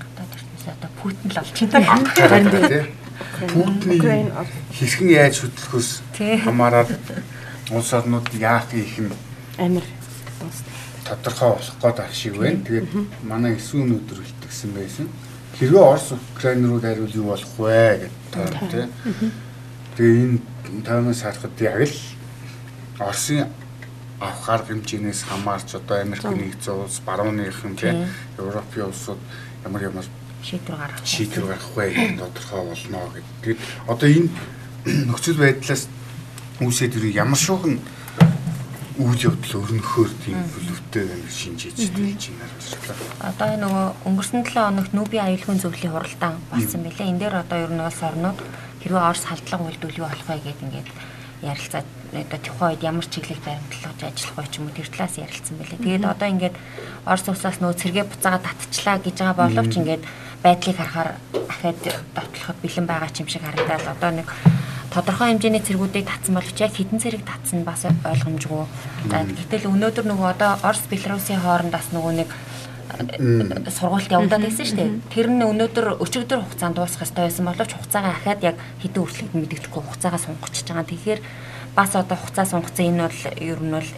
гадаад 0.00 0.32
ертөнцид 0.32 0.68
одоо 0.72 0.90
Путин 0.98 1.28
л 1.30 1.38
олж 1.38 1.50
тийм 1.52 1.70
Путиний 3.52 4.00
хэрхэн 4.72 5.08
яаж 5.12 5.36
хөдлөхөөс 5.44 5.90
хамаарал 6.44 6.90
улс 7.70 7.90
орнууд 7.92 8.26
яах 8.40 8.72
их 8.74 8.98
юм 8.98 9.12
амир 9.58 9.84
тодорхой 11.04 11.50
болох 11.50 11.76
гээд 11.80 12.00
ах 12.00 12.14
шиг 12.14 12.36
байна. 12.36 12.64
Тэгээд 12.64 12.88
манай 13.22 13.56
эсвэн 13.56 13.84
өнөдөр 13.84 14.18
илтгэсэн 14.24 14.70
байсан. 14.72 15.08
Хэрвээ 15.58 15.82
Орос 15.82 16.12
Украин 16.12 16.66
руу 16.66 16.80
дайрвал 16.80 17.14
юу 17.14 17.30
болох 17.30 17.54
вэ 17.58 18.10
гэдэг 18.34 18.70
тийм. 18.70 18.90
Тэгээ 19.96 20.22
энэ 20.26 20.82
таймаас 20.82 21.22
харахад 21.22 21.60
яг 21.62 21.86
л 21.86 21.98
Оросын 22.98 23.46
авах 24.18 24.48
арга 24.48 24.74
хэмжээнээс 24.74 25.22
хамаарч 25.30 25.74
одоо 25.78 26.02
Америкийн 26.02 26.38
нэгдсэн 26.38 26.74
улс, 26.74 26.98
барууныхан 27.06 27.76
тийм 27.78 28.06
Европын 28.38 28.90
улсууд 28.90 29.20
ямар 29.64 29.82
ямар 29.82 30.06
шийдвэр 30.42 30.78
гаргах 30.78 31.06
шийдвэр 31.06 31.46
гаргах 31.46 31.72
вэ 31.76 31.84
гэдэг 31.94 32.18
тодорхой 32.18 32.62
болно 32.66 32.98
гэдэг. 33.14 33.58
Одоо 33.86 34.08
энэ 34.10 34.30
нөхцөл 35.06 35.38
байдлаас 35.38 35.88
үүсээд 36.60 36.98
ирэх 36.98 37.14
ямар 37.14 37.38
шуухан 37.38 37.78
үйл 38.94 39.18
явдал 39.26 39.58
өрнөхөөр 39.58 40.10
тийм 40.22 40.38
бүлөвтэй 40.54 41.04
байна 41.10 41.30
шинжиж 41.30 41.74
хэлж 41.74 42.30
байна. 42.30 42.54
Одоо 43.26 43.48
энэ 43.50 43.62
нөгөө 43.66 43.86
өнгөрсөн 44.06 44.42
7 44.46 44.54
хоногт 44.54 44.92
Нүбийн 44.94 45.26
аюулгүй 45.34 45.58
зөвлөлийн 45.58 45.94
хуралдаан 45.98 46.38
болсон 46.54 46.80
байлээ. 46.86 47.10
Энд 47.10 47.18
дээр 47.18 47.42
одоо 47.42 47.58
ер 47.58 47.72
нь 47.74 47.82
улс 47.82 48.00
орнууд 48.06 48.38
хэрвээ 48.86 49.02
Орос 49.10 49.24
халдлага 49.26 49.66
үйлдвэл 49.66 49.98
юу 49.98 50.06
болох 50.06 50.28
вэ 50.30 50.38
гэдэг 50.46 50.62
ингээд 50.62 50.88
ярилцаад 51.42 51.88
одоо 52.14 52.38
тухайн 52.38 52.70
үед 52.70 52.86
ямар 52.86 53.06
чиглэл 53.10 53.42
баримтлаж 53.42 53.98
ажиллах 53.98 54.36
вэ 54.38 54.46
ч 54.46 54.54
юм 54.62 54.66
уу 54.70 54.76
тэр 54.78 54.88
талаас 54.94 55.14
ярилцсан 55.18 55.56
байлээ. 55.58 55.82
Тэгээд 55.82 56.04
одоо 56.06 56.28
ингээд 56.30 56.56
Орос 57.02 57.26
улсаас 57.26 57.58
нөө 57.58 57.74
цэргээ 57.74 58.06
буцаага 58.06 58.46
татчлаа 58.46 58.96
гэж 59.02 59.16
байгаа 59.18 59.38
боловч 59.42 59.74
ингээд 59.74 60.02
байдлыг 60.46 60.76
харахаар 60.78 61.10
ахаад 61.50 61.82
дотлоход 62.14 62.58
бэлэн 62.62 62.86
байгаа 62.86 63.10
ч 63.10 63.16
юм 63.24 63.28
шиг 63.32 63.42
харагдаад 63.42 63.84
одоо 63.90 64.10
нэг 64.22 64.28
тодорхой 64.94 65.34
хэмжээний 65.34 65.62
цэргүүдийг 65.66 66.06
татсан 66.06 66.38
боловч 66.38 66.58
яг 66.62 66.72
хэдэн 66.78 67.02
цэрэг 67.02 67.22
татсан 67.26 67.66
бас 67.66 67.82
ойлгомжгүй. 67.84 68.64
Гэтэл 69.10 69.66
өнөөдөр 69.74 70.06
нөгөө 70.06 70.28
одоо 70.38 70.54
Орос 70.62 70.86
Белорусын 70.86 71.42
хооронд 71.42 71.74
бас 71.74 71.90
нөгөө 71.90 72.12
нэг 72.22 72.30
сургуульд 73.74 74.14
явагдаад 74.14 74.46
байсан 74.46 74.66
шүү 74.70 74.78
дээ. 74.78 74.90
Тэр 75.10 75.26
нь 75.34 75.42
өнөөдөр 75.42 75.98
өчигдөр 75.98 76.46
хугацаанд 76.46 76.78
дуусах 76.78 77.02
ёстой 77.02 77.26
байсан 77.26 77.44
боловч 77.50 77.74
хугацаагаа 77.74 78.14
ахаад 78.14 78.40
яг 78.46 78.56
хэдэн 78.86 79.02
хүртэл 79.02 79.34
мэдэгдэхгүй 79.34 79.82
хугацаагаа 79.82 80.20
сунгачиж 80.22 80.66
байгаа. 80.70 80.86
Тэгэхээр 80.86 81.20
бас 81.74 81.90
одоо 81.98 82.14
хугацаа 82.14 82.46
сунгацсан 82.46 82.86
энэ 82.94 83.02
бол 83.02 83.20
ер 83.42 83.58
нь 83.58 83.74
бол 83.74 83.90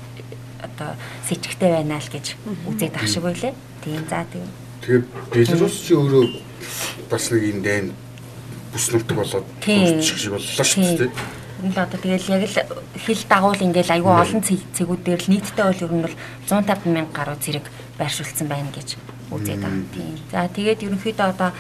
одоо 0.65 0.91
сэжигтэй 1.29 1.71
байна 1.77 2.01
л 2.01 2.09
гэж 2.09 2.27
үзээд 2.73 2.97
ах 2.97 3.05
шиг 3.05 3.23
байлээ. 3.29 3.53
Тийм 3.85 4.03
за 4.09 4.25
тийм. 4.33 4.49
Тэгээ 4.81 5.03
Беларусь 5.29 5.79
чи 5.85 5.93
өөрөө 5.93 6.25
бас 7.13 7.25
нэг 7.31 7.43
юм 7.45 7.61
дайн 7.61 7.93
бүс 8.77 8.93
нутаг 8.93 9.17
болоод 9.17 9.47
дуусчих 9.65 10.19
шиг 10.21 10.33
боллоо 10.37 10.65
шүү 10.69 11.09
дээ. 11.09 11.11
Ингээл 11.57 11.85
одоо 11.89 11.99
тэгэл 11.99 12.29
яг 12.37 12.43
л 12.45 12.61
хил 13.01 13.23
дагуул 13.25 13.65
ингээл 13.65 13.95
айгүй 13.97 14.13
олон 14.13 14.43
цэгүүд 14.45 15.03
дээр 15.03 15.23
л 15.25 15.33
нийтдээ 15.33 15.65
бол 15.65 15.85
ер 15.89 15.93
нь 15.97 16.05
бол 16.05 16.17
150 16.45 16.93
мянга 16.93 17.17
гаруй 17.17 17.37
зэрэг 17.41 17.65
байршуулсан 17.97 18.47
байна 18.53 18.69
гэж 18.77 19.01
үзээд 19.33 19.65
байгаа. 19.65 19.89
Тийм. 19.97 20.15
За 20.29 20.45
тэгээд 20.53 20.85
ерөнхийдөө 20.85 21.27
одоо 21.33 21.51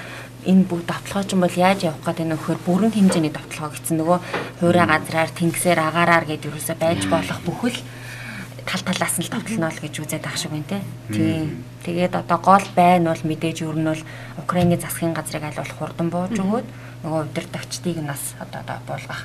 энэ 0.44 0.68
бүгд 0.68 0.86
давталгоо 0.86 1.24
ч 1.24 1.32
юм 1.32 1.42
бол 1.42 1.56
яаж 1.56 1.80
явах 1.88 2.04
гэдэг 2.04 2.26
нь 2.28 2.36
вөхөр 2.36 2.58
бүрэн 2.68 2.92
хэмжээний 2.92 3.32
давталгоо 3.32 3.70
гэсэн 3.72 3.96
нөгөө 3.98 4.18
хуурай 4.60 4.86
газраар 4.86 5.30
тэнгисээр 5.32 5.80
агаараар 5.80 6.24
гэдэг 6.28 6.52
юусоо 6.52 6.76
байж 6.76 7.00
болох 7.08 7.40
бүхэл 7.42 7.80
тал 8.68 8.82
талаас 8.82 9.16
нь 9.18 9.26
давтална 9.26 9.72
л 9.72 9.82
гэж 9.82 9.94
үзээд 10.02 10.28
ах 10.28 10.36
шиг 10.36 10.52
байна 10.52 10.70
те. 10.70 10.78
Тийм. 11.10 11.64
Тэгээд 11.82 12.14
одоо 12.20 12.38
гол 12.38 12.66
байна 12.74 13.10
бол 13.10 13.22
мэдээж 13.26 13.64
ер 13.64 13.78
нь 13.78 13.88
бол 13.90 14.02
Украиний 14.38 14.78
засгийн 14.78 15.14
газрыг 15.14 15.42
аль 15.42 15.58
болох 15.58 15.78
хурдан 15.78 16.08
бууж 16.10 16.34
өгөөд 16.36 16.66
нөгөө 17.06 17.30
удирдагчдыг 17.30 18.02
нь 18.02 18.10
бас 18.10 18.34
одоо 18.42 18.66
одоо 18.66 18.78
буулгах 18.90 19.22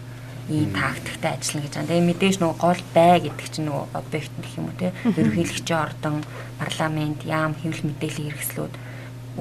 ийм 0.49 0.69
тактиктэй 0.69 1.33
ажиллана 1.33 1.65
гэж 1.65 1.73
байна. 1.73 1.89
Тэгээ 1.89 2.09
мэдээж 2.13 2.35
нөгөө 2.37 2.57
гол 2.61 2.81
бай 2.93 3.17
гэдэг 3.25 3.47
чинь 3.49 3.65
нөгөө 3.65 3.85
объект 3.97 4.33
гэх 4.37 4.53
юм 4.61 4.65
уу 4.69 4.77
те. 4.77 4.93
Ерөнхийлөгчийн 5.17 5.81
ордон, 5.81 6.15
парламент, 6.61 7.19
яам, 7.25 7.57
хэвлэл 7.57 7.89
мэдээллийн 7.89 8.29
хэрэгслүүд 8.37 8.73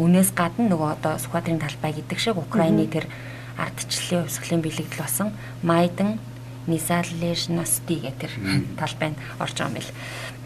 үнээс 0.00 0.30
гадна 0.32 0.70
нөгөө 0.70 0.88
одоо 0.96 1.14
Сүхбаатарын 1.18 1.60
талбай 1.60 1.92
гэдэг 1.92 2.18
шиг 2.20 2.36
Украины 2.38 2.86
тэр 2.86 3.10
ардчлалын 3.58 4.24
хувьсгалын 4.24 4.62
бэлэгдэл 4.62 5.02
болсон 5.02 5.28
Майдан 5.66 6.22
Нисаллешности 6.66 7.94
гэх 8.04 8.16
тэр 8.20 8.32
талбайд 8.76 9.16
орж 9.40 9.56
байгаа 9.56 9.68
юм 9.70 9.76
бэл. 9.80 9.92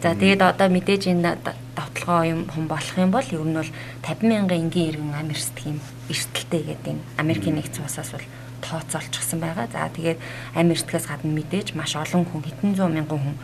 За 0.03 0.15
тэгээд 0.15 0.43
одоо 0.43 0.69
мэдээж 0.69 1.03
энэ 1.11 1.39
давталгоо 1.75 2.23
юм 2.29 2.41
хүн 2.53 2.67
болох 2.69 2.97
юм 2.99 3.11
бол 3.11 3.25
ер 3.25 3.43
нь 3.43 3.57
бол 3.57 3.71
50 4.05 4.29
мянган 4.29 4.61
энгийн 4.69 4.95
иргэн 4.95 5.15
амир 5.17 5.41
сэтгийм 5.41 5.81
эрсдэлтэй 6.13 6.63
гэдэг 6.63 6.93
энэ 6.93 7.05
Америкийн 7.19 7.57
нэгдсэн 7.57 7.85
улсаас 7.89 8.11
бол 8.13 8.27
тооцоолчихсан 8.63 9.41
байгаа. 9.41 9.67
За 9.73 9.89
тэгээд 9.89 10.21
амир 10.55 10.79
сэтгээс 10.79 11.07
гадна 11.09 11.33
мэдээж 11.33 11.75
маш 11.75 11.97
олон 11.97 12.25
хүн 12.29 12.43
хэдэн 12.45 12.77
зуун 12.77 12.95
мянган 12.95 13.21
хүн 13.21 13.37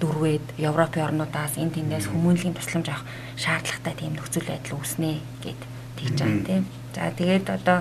дөрвээд 0.00 0.46
Европын 0.58 1.06
орнуудаас 1.06 1.54
энэ 1.58 1.74
тэндээс 1.82 2.10
хүмүүнлэгийн 2.10 2.58
тусламж 2.58 2.86
авах 2.90 3.06
шаардлагатай 3.38 3.94
тийм 3.94 4.12
нөхцөл 4.18 4.46
байдал 4.46 4.78
үүснэ 4.78 5.22
гэд 5.42 5.60
тэгж 5.98 6.18
байгаа 6.18 6.42
тийм. 6.46 6.62
За 6.94 7.10
тэгээд 7.14 7.46
одоо 7.50 7.78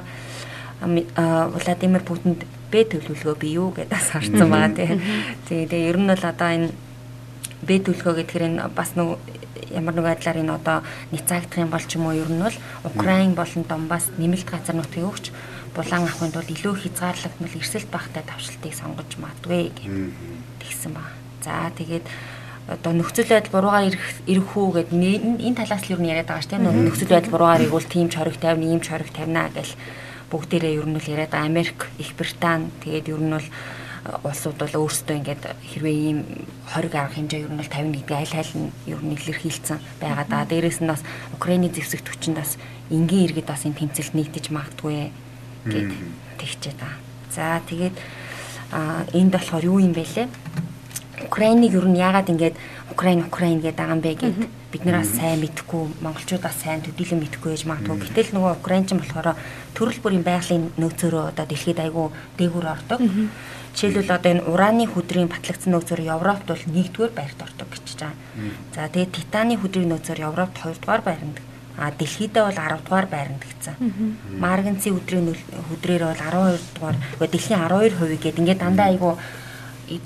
Владимир 0.84 2.02
Путинд 2.02 2.46
Б 2.74 2.82
төлөвлөгөө 2.90 3.38
бий 3.38 3.54
юу 3.62 3.70
гэдээ 3.70 3.94
асарсан 3.94 4.50
байгаа 4.50 4.74
тийм. 4.74 4.98
Тэгээ 5.46 5.94
ер 5.94 5.98
нь 6.02 6.10
бол 6.10 6.26
одоо 6.26 6.50
энэ 6.50 6.70
Б 7.62 7.70
төлөвлөгөө 7.86 8.26
гэдгээр 8.26 8.48
энэ 8.50 8.74
бас 8.74 8.98
нэг 8.98 9.22
ямар 9.70 9.94
нэг 9.94 10.06
байдлаар 10.10 10.42
энэ 10.42 10.58
одоо 10.58 10.78
няцаагдах 11.14 11.62
юм 11.62 11.70
бол 11.70 11.86
ч 11.86 12.02
юм 12.02 12.10
уу 12.10 12.18
ер 12.18 12.30
нь 12.34 12.42
бол 12.42 12.58
Украин 12.90 13.38
болон 13.38 13.64
Донбасс 13.70 14.10
нэмэлт 14.18 14.50
газар 14.50 14.74
нутгийг 14.74 15.06
өгч 15.06 15.26
булан 15.78 16.06
авахын 16.06 16.34
тулд 16.34 16.50
илүү 16.50 16.74
хязгаарлагдмал 16.82 17.58
эрсэлт 17.58 17.90
багтай 17.94 18.24
давшилтыг 18.26 18.74
сонгож 18.74 19.12
магадгүй 19.22 19.74
тэгсэн 20.62 20.98
ба. 20.98 21.06
За 21.46 21.70
тэгээд 21.78 22.06
одоо 22.70 22.94
нөхцөл 22.94 23.28
байдал 23.28 23.52
буруугаар 23.52 23.98
ирэх 24.30 24.50
үү 24.56 24.70
гэд 24.80 24.90
энэ 24.94 25.58
талаас 25.58 25.84
л 25.90 25.98
юу 25.98 26.02
яриад 26.06 26.30
байгаа 26.30 26.46
ш 26.46 26.48
тийм 26.48 26.64
нөхцөл 26.64 27.12
байдал 27.12 27.34
буруугаар 27.34 27.66
игүүл 27.68 27.90
тийм 27.90 28.08
ч 28.08 28.16
хориг 28.22 28.38
тавина, 28.40 28.70
ийм 28.72 28.80
ч 28.80 28.88
хориг 28.94 29.10
тавина 29.12 29.50
гэл 29.52 29.74
бүгдээрээ 30.34 30.82
ер 30.82 30.88
нь 30.90 30.98
л 30.98 31.12
яриад 31.14 31.38
Америк, 31.38 31.94
Их 32.02 32.18
Британи 32.18 32.74
тэгээд 32.82 33.14
ер 33.14 33.22
нь 33.22 33.30
бол 33.38 33.46
э, 33.46 34.18
улсууд 34.26 34.58
бол 34.58 34.90
өөрсдөө 34.90 35.16
ингээд 35.22 35.44
хэрвээ 35.62 35.98
ийм 36.10 36.20
20 36.74 36.98
арга 36.98 37.14
хэмжээ 37.14 37.46
ер 37.46 37.54
нь 37.54 37.62
бол 37.62 37.70
50 37.70 37.94
гэдэг 37.94 38.18
аль 38.18 38.36
аль 38.42 38.54
нь 38.58 38.70
ер 38.90 39.02
нь 39.06 39.14
илэрхийлсэн 39.14 39.78
байгаа 40.02 40.26
да. 40.26 40.50
Дээрээс 40.50 40.82
нь 40.82 40.90
бас 40.90 41.06
Украины 41.38 41.70
зэвсэгтүүчэнд 41.70 42.38
бас 42.42 42.58
энгийн 42.90 43.30
иргэд 43.30 43.46
бас 43.46 43.62
энэ 43.70 43.78
тэмцэлд 43.78 44.18
нэгдэж 44.18 44.46
магадгүй 44.50 45.14
гэд 45.70 45.92
тэгчээ 46.42 46.74
та. 46.82 46.98
За 47.30 47.62
тэгээд 47.70 47.96
энд 49.14 49.32
болохоор 49.32 49.64
юу 49.70 49.78
юм 49.78 49.94
бэ 49.94 50.02
лээ? 50.02 50.28
Украиныг 51.22 51.74
ер 51.78 51.86
нь 51.86 52.02
яагаад 52.02 52.30
ингээд 52.34 52.56
Украин 52.90 53.22
Украин 53.30 53.62
гэдэг 53.62 53.78
байгаа 53.78 53.94
юм 53.94 54.02
бэ 54.02 54.14
гэд 54.18 54.36
бид 54.74 54.84
нараас 54.86 55.14
сайн 55.14 55.46
мэдхгүй 55.46 56.02
монголчуудаас 56.02 56.58
сайн 56.58 56.82
төдийлөн 56.82 57.22
мэдхгүй 57.22 57.54
байж 57.54 57.64
магадгүй. 57.70 58.02
Гэтэл 58.02 58.34
нөгөө 58.34 58.58
украинчин 58.58 58.98
болохоор 58.98 59.38
төрөл 59.78 60.02
бүрийн 60.02 60.26
байгалийн 60.26 60.74
нөөцөөрөө 60.82 61.24
одоо 61.30 61.46
дэлхийд 61.46 61.80
айгүй 61.86 62.08
дээгүүр 62.38 62.66
ордог. 62.66 63.00
Жишээлбэл 63.78 64.10
одоо 64.18 64.32
энэ 64.34 64.46
ураны 64.50 64.86
хөдрийн 64.90 65.30
батлагдсан 65.30 65.70
нөөцөөр 65.74 66.02
Европт 66.02 66.46
бол 66.50 66.64
1-р 66.66 67.12
байрт 67.14 67.40
ордог 67.46 67.70
гэж 67.70 67.86
байгаа. 67.94 68.18
За 68.74 68.90
тэгээд 68.90 69.14
титаны 69.14 69.54
хөдрийн 69.62 69.90
нөөцөөр 69.94 70.20
Европт 70.26 70.58
2-р 70.66 71.02
байранд 71.06 71.38
а 71.78 71.90
дэлхийдээ 71.90 72.44
бол 72.46 72.54
10 72.54 72.86
дугаар 72.86 73.08
байранд 73.10 73.42
гэсэн. 73.42 73.74
Марганцын 74.38 74.94
өдрийн 74.94 75.34
хөдрөөр 75.70 76.04
бол 76.06 76.22
12 76.22 76.62
дугаар. 76.78 76.98
Гэхдээ 77.18 77.34
дэлхийн 77.34 77.62
12% 77.66 78.22
гээд 78.22 78.40
ингээд 78.42 78.62
дандаа 78.62 78.88
айгүй 78.94 79.14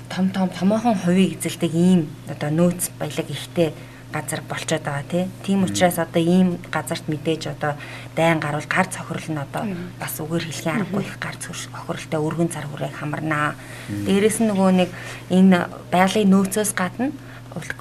том 0.08 0.30
том 0.30 0.48
томоохон 0.48 0.94
хувийг 0.94 1.38
эзэлдэг 1.38 1.72
ийм 1.74 2.00
одоо 2.28 2.50
нөөц 2.50 2.90
баялаг 2.98 3.28
ихтэй 3.30 3.72
газар 4.12 4.40
болчиход 4.48 4.82
байгаа 4.82 5.04
тий. 5.10 5.24
Тийм 5.44 5.64
учраас 5.64 5.98
одоо 5.98 6.22
ийм 6.22 6.58
газарт 6.72 7.08
мэдээж 7.08 7.46
одоо 7.54 7.76
дайн 8.16 8.40
гарвал 8.40 8.64
гар 8.68 8.86
цохирол 8.86 9.28
нь 9.28 9.38
одоо 9.38 9.64
бас 10.00 10.16
үгээр 10.16 10.44
хэлхийн 10.48 10.76
аргагүй 10.80 11.02
их 11.04 11.18
гар 11.20 11.36
цохиролтой 11.36 12.20
өргөн 12.20 12.48
цар 12.48 12.66
хүрээг 12.66 12.96
хамарнаа. 12.96 13.54
Дээрээс 13.88 14.40
нь 14.40 14.48
нөгөө 14.48 14.70
нэг 14.80 14.90
энэ 15.28 15.68
байгалийн 15.92 16.30
нөөцөөс 16.32 16.72
гадна 16.72 17.12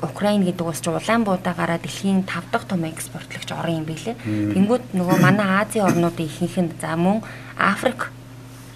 Украин 0.02 0.42
гэдэг 0.42 0.66
улс 0.66 0.82
чинь 0.82 0.96
Улаанбаатараараа 0.96 1.78
дэлхийн 1.78 2.24
5 2.24 2.52
дахь 2.52 2.66
том 2.66 2.84
экспортлогч 2.88 3.52
орн 3.52 3.84
юм 3.84 3.86
билээ. 3.86 4.16
Тэнгүүд 4.26 4.96
нөгөө 4.96 5.18
манай 5.22 5.62
Азийн 5.62 5.86
орнуудын 5.86 6.26
ихэнх 6.26 6.58
нь 6.58 6.72
за 6.82 6.96
мөн 6.98 7.22
Африк 7.60 8.10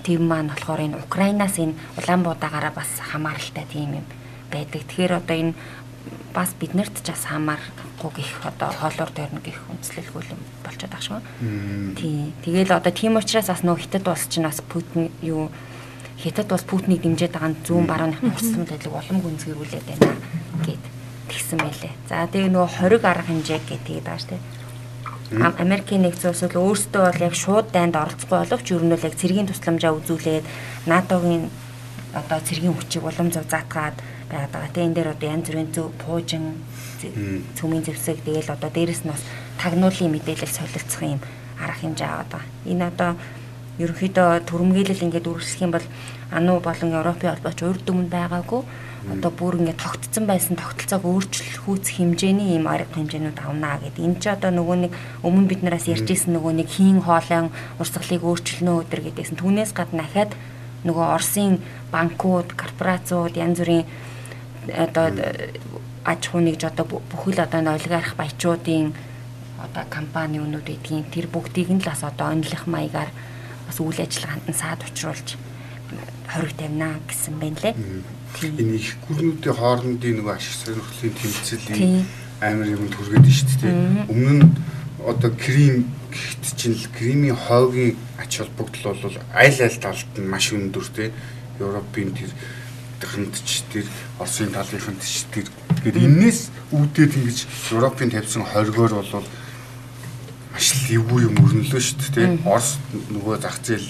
тийм 0.04 0.28
маань 0.28 0.52
болохоор 0.52 0.82
энэ 0.82 1.00
Украинаас 1.06 1.56
энэ 1.58 1.78
Улаанбаатараараа 1.98 2.74
бас 2.76 2.90
хамааралтай 3.00 3.66
тийм 3.70 4.02
юм 4.02 4.06
байдаг. 4.52 4.82
Тэгэхээр 4.86 5.14
одоо 5.22 5.38
энэ 5.38 5.54
бас 6.34 6.56
биднэрт 6.60 6.96
ч 7.04 7.12
бас 7.12 7.26
хамаарахгүй 7.30 8.12
гих 8.16 8.32
одоо 8.44 8.72
хоолоор 8.72 9.12
тойрно 9.14 9.40
гих 9.44 9.60
үндэслэлгүй 9.70 10.24
юм 10.34 10.42
болчиход 10.64 10.92
байгаа 10.92 11.06
шүү. 11.06 11.20
Тий. 12.00 12.34
Тэгэл 12.42 12.72
одоо 12.74 12.92
тийм 12.92 13.20
учраас 13.20 13.48
бас 13.52 13.62
нөгөө 13.62 13.84
хятад 13.86 14.08
улс 14.08 14.26
чинь 14.32 14.48
бас 14.48 14.62
Путин 14.64 15.12
юу 15.22 15.52
хятад 16.18 16.52
улс 16.52 16.64
Путинийг 16.64 17.02
дэмжиж 17.04 17.32
байгаа 17.32 17.52
нь 17.52 17.62
зүүн 17.66 17.86
барууны 17.86 18.16
хурцсан 18.18 18.66
байдлыг 18.66 18.94
улам 18.96 19.20
гүнзгийрүүлээд 19.22 19.86
байна 19.86 20.16
гэд 20.66 20.84
тэгсэн 21.30 21.60
байлээ. 21.60 21.94
За 22.10 22.26
тэгээ 22.32 22.50
нөгөө 22.50 22.70
20 22.80 23.06
арга 23.06 23.28
хэмжээ 23.28 23.60
гэдэг 23.68 24.02
байгаа 24.02 24.22
шүү 24.22 24.32
дээ. 24.34 24.61
Америкийн 25.32 26.04
нэгдсэн 26.04 26.36
улс 26.36 26.44
бол 26.44 26.76
өөрсдөө 26.76 27.04
бол 27.08 27.24
яг 27.24 27.36
шууд 27.40 27.68
дайнд 27.72 27.96
оролцохгүй 27.96 28.38
боловч 28.44 28.68
ер 28.76 28.84
нь 28.84 28.92
бол 28.92 29.08
яг 29.08 29.16
цэргийн 29.16 29.48
тусламжаа 29.48 29.96
үзүүлээд 29.96 30.46
НАТОгийн 30.92 31.48
одоо 32.12 32.40
цэргийн 32.44 32.76
хүчийг 32.76 33.04
улам 33.08 33.32
зов 33.32 33.48
заатгаад 33.48 33.96
байгаад 34.28 34.52
байгаа. 34.52 34.72
Тэгээ 34.76 34.88
энэ 34.92 34.96
дээр 35.00 35.10
одоо 35.16 35.28
янз 35.32 35.48
бүрийн 35.48 35.72
зөв 35.72 35.88
пуужин 36.04 36.46
цөмийн 37.56 37.84
зэвсэг 37.88 38.20
тэгээл 38.28 38.56
одоо 38.60 38.70
дээрэс 38.76 39.08
нь 39.08 39.12
бас 39.16 39.24
тагнуулын 39.56 40.12
мэдээлэл 40.12 40.52
солилцох 40.52 41.02
юм 41.08 41.22
арга 41.64 41.80
хэмжээ 41.80 42.10
аваад 42.12 42.30
байгаа. 42.32 42.52
Энэ 42.68 42.84
одоо 42.92 43.12
ерөнхийдөө 43.80 44.30
төрөмгийлэл 44.52 45.06
ингээд 45.08 45.32
үргэлжлэх 45.32 45.64
юм 45.64 45.72
бол 45.72 45.88
ануу 46.36 46.60
болон 46.60 46.92
Европын 46.92 47.32
холбооч 47.32 47.60
урд 47.64 47.86
өмнө 47.88 48.12
байгаагүй 48.12 48.62
одоо 49.10 49.32
бүр 49.34 49.58
ингээд 49.58 49.82
тогтцсон 49.82 50.30
байсан 50.30 50.56
тогтолцоог 50.62 51.02
өөрчлөх 51.02 51.66
үүс 51.66 51.98
хэмжээний 51.98 52.54
ийм 52.54 52.70
арга 52.70 52.94
хэмжээнүүд 52.94 53.40
авнаа 53.42 53.82
гэдэг. 53.82 53.98
Энэ 53.98 54.20
ч 54.22 54.30
одоо 54.30 54.54
нөгөө 54.54 54.78
нэг 54.86 54.94
өмнө 55.26 55.50
бид 55.50 55.62
нараас 55.66 55.90
ярьжсэн 55.90 56.38
нөгөө 56.38 56.54
нэг 56.62 56.70
хийн 56.70 57.02
хоолойн 57.02 57.50
урсгалыг 57.82 58.22
өөрчлөнө 58.22 58.86
өдр 58.86 59.02
гэдгээс 59.02 59.34
түүнээс 59.42 59.74
гадна 59.74 60.06
дахиад 60.06 60.38
нөгөө 60.86 61.06
Оросын 61.18 61.58
банкуд, 61.90 62.54
корпорациуд 62.54 63.34
янз 63.42 63.58
бүрийн 63.58 63.90
одоо 64.70 65.10
аж 66.06 66.22
ахуй 66.30 66.42
нэгж 66.46 66.62
одоо 66.70 66.86
бүхэл 66.86 67.42
одоо 67.42 67.74
олигарх 67.74 68.14
баячуудын 68.18 68.94
одоо 69.66 69.84
компани 69.90 70.38
өнүүд 70.42 70.66
гэдгийг 70.66 71.10
тэр 71.10 71.26
бүгдийг 71.30 71.70
нь 71.74 71.82
л 71.82 71.90
бас 71.90 72.06
одоо 72.06 72.34
онлох 72.34 72.66
маягаар 72.66 73.10
бас 73.66 73.78
үйл 73.82 73.98
ажиллагаанд 73.98 74.46
нь 74.50 74.58
саад 74.58 74.82
учруулж 74.86 75.38
хориг 76.34 76.54
тавина 76.58 76.98
гэсэн 77.06 77.36
байна 77.38 77.60
лээ 77.62 77.76
энэ 78.40 78.76
их 78.80 78.96
гүрнүүдийн 79.08 79.56
хоорондын 79.56 80.16
нөгөө 80.22 80.34
ашиг 80.36 80.56
сонирхлын 80.62 81.14
тэмцэл 81.20 81.66
амар 82.42 82.70
юм 82.74 82.90
төргээд 82.90 83.28
шүү 83.28 83.56
дээ. 83.62 84.10
Өмнө 84.10 84.34
нь 84.42 84.50
одоо 85.06 85.32
Крим 85.38 85.86
гэхт 86.10 86.58
чинь 86.58 86.74
л 86.74 86.90
Кримийн 86.98 87.38
хойгийн 87.38 87.98
ач 88.18 88.42
холбогдол 88.42 88.98
бол 88.98 89.18
аль 89.34 89.62
аль 89.62 89.78
талд 89.82 90.14
нь 90.18 90.30
маш 90.30 90.50
өндөр 90.54 90.88
те. 90.90 91.14
Европын 91.62 92.14
тэр 92.18 92.34
хандч 93.06 93.66
тэр 93.70 93.86
Оросын 94.18 94.50
талынхан 94.54 94.98
ч 95.02 95.26
тэр 95.30 95.48
гээд 95.86 95.98
энээс 96.02 96.50
үүдээд 96.74 97.14
ингэж 97.18 97.38
Европын 97.74 98.10
тавьсан 98.10 98.46
хоригоор 98.46 98.94
бол 99.06 99.26
маш 100.54 100.68
левгүй 100.90 101.30
юм 101.30 101.36
өрнөлөө 101.42 101.82
шүү 101.82 102.10
дээ. 102.14 102.30
Орос 102.46 102.78
нөгөө 103.14 103.38
зах 103.42 103.58
зээл 103.62 103.90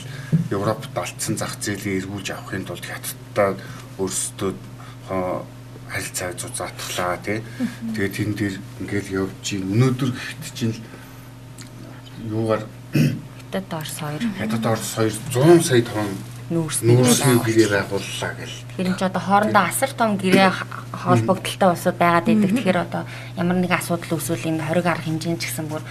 Европт 0.52 0.96
алдсан 0.96 1.36
зах 1.36 1.56
зээлийг 1.60 2.04
эргүүлж 2.04 2.28
авахын 2.32 2.68
тулд 2.68 2.84
хятадтай 2.84 3.56
өөрсдөө 4.02 4.52
харилцааг 5.92 6.34
зузаатглаа 6.40 7.18
тий. 7.24 7.40
Тэгээд 7.96 8.16
тэн 8.16 8.32
дээр 8.36 8.56
ингээл 8.80 9.10
явж 9.28 9.46
ийн 9.52 9.64
өнөөдөр 9.76 10.12
гэхэд 10.16 10.44
чинь 10.56 10.76
юугаар 12.32 12.64
хятад 13.52 13.74
орс 13.76 13.96
хоёр 14.00 14.24
хятад 14.40 14.66
орс 14.66 14.90
хоёр 14.96 15.14
100 15.36 15.62
сая 15.68 15.84
тонн 15.84 16.16
нүүрсний 16.52 16.96
гэрээ 16.96 17.88
байгууллаа 17.88 18.32
гэл. 18.36 18.58
Тэгэхээр 18.76 18.90
энэ 18.92 19.00
ч 19.00 19.04
одоо 19.08 19.22
хоорондоо 19.24 19.64
асар 19.64 19.92
том 19.96 20.20
гэрээ 20.20 20.52
холбогдолтой 20.92 21.70
улсууд 21.72 21.98
байгаад 22.00 22.28
идэг. 22.28 22.52
Тэгэхээр 22.56 22.80
одоо 22.84 23.04
ямар 23.40 23.58
нэгэн 23.60 23.80
асуудал 23.80 24.20
үүсвэл 24.20 24.48
энэ 24.52 24.64
20 24.64 24.84
арга 24.84 25.08
хэмжээнд 25.08 25.40
ч 25.40 25.48
гэсэн 25.48 25.68
бүр 25.72 25.84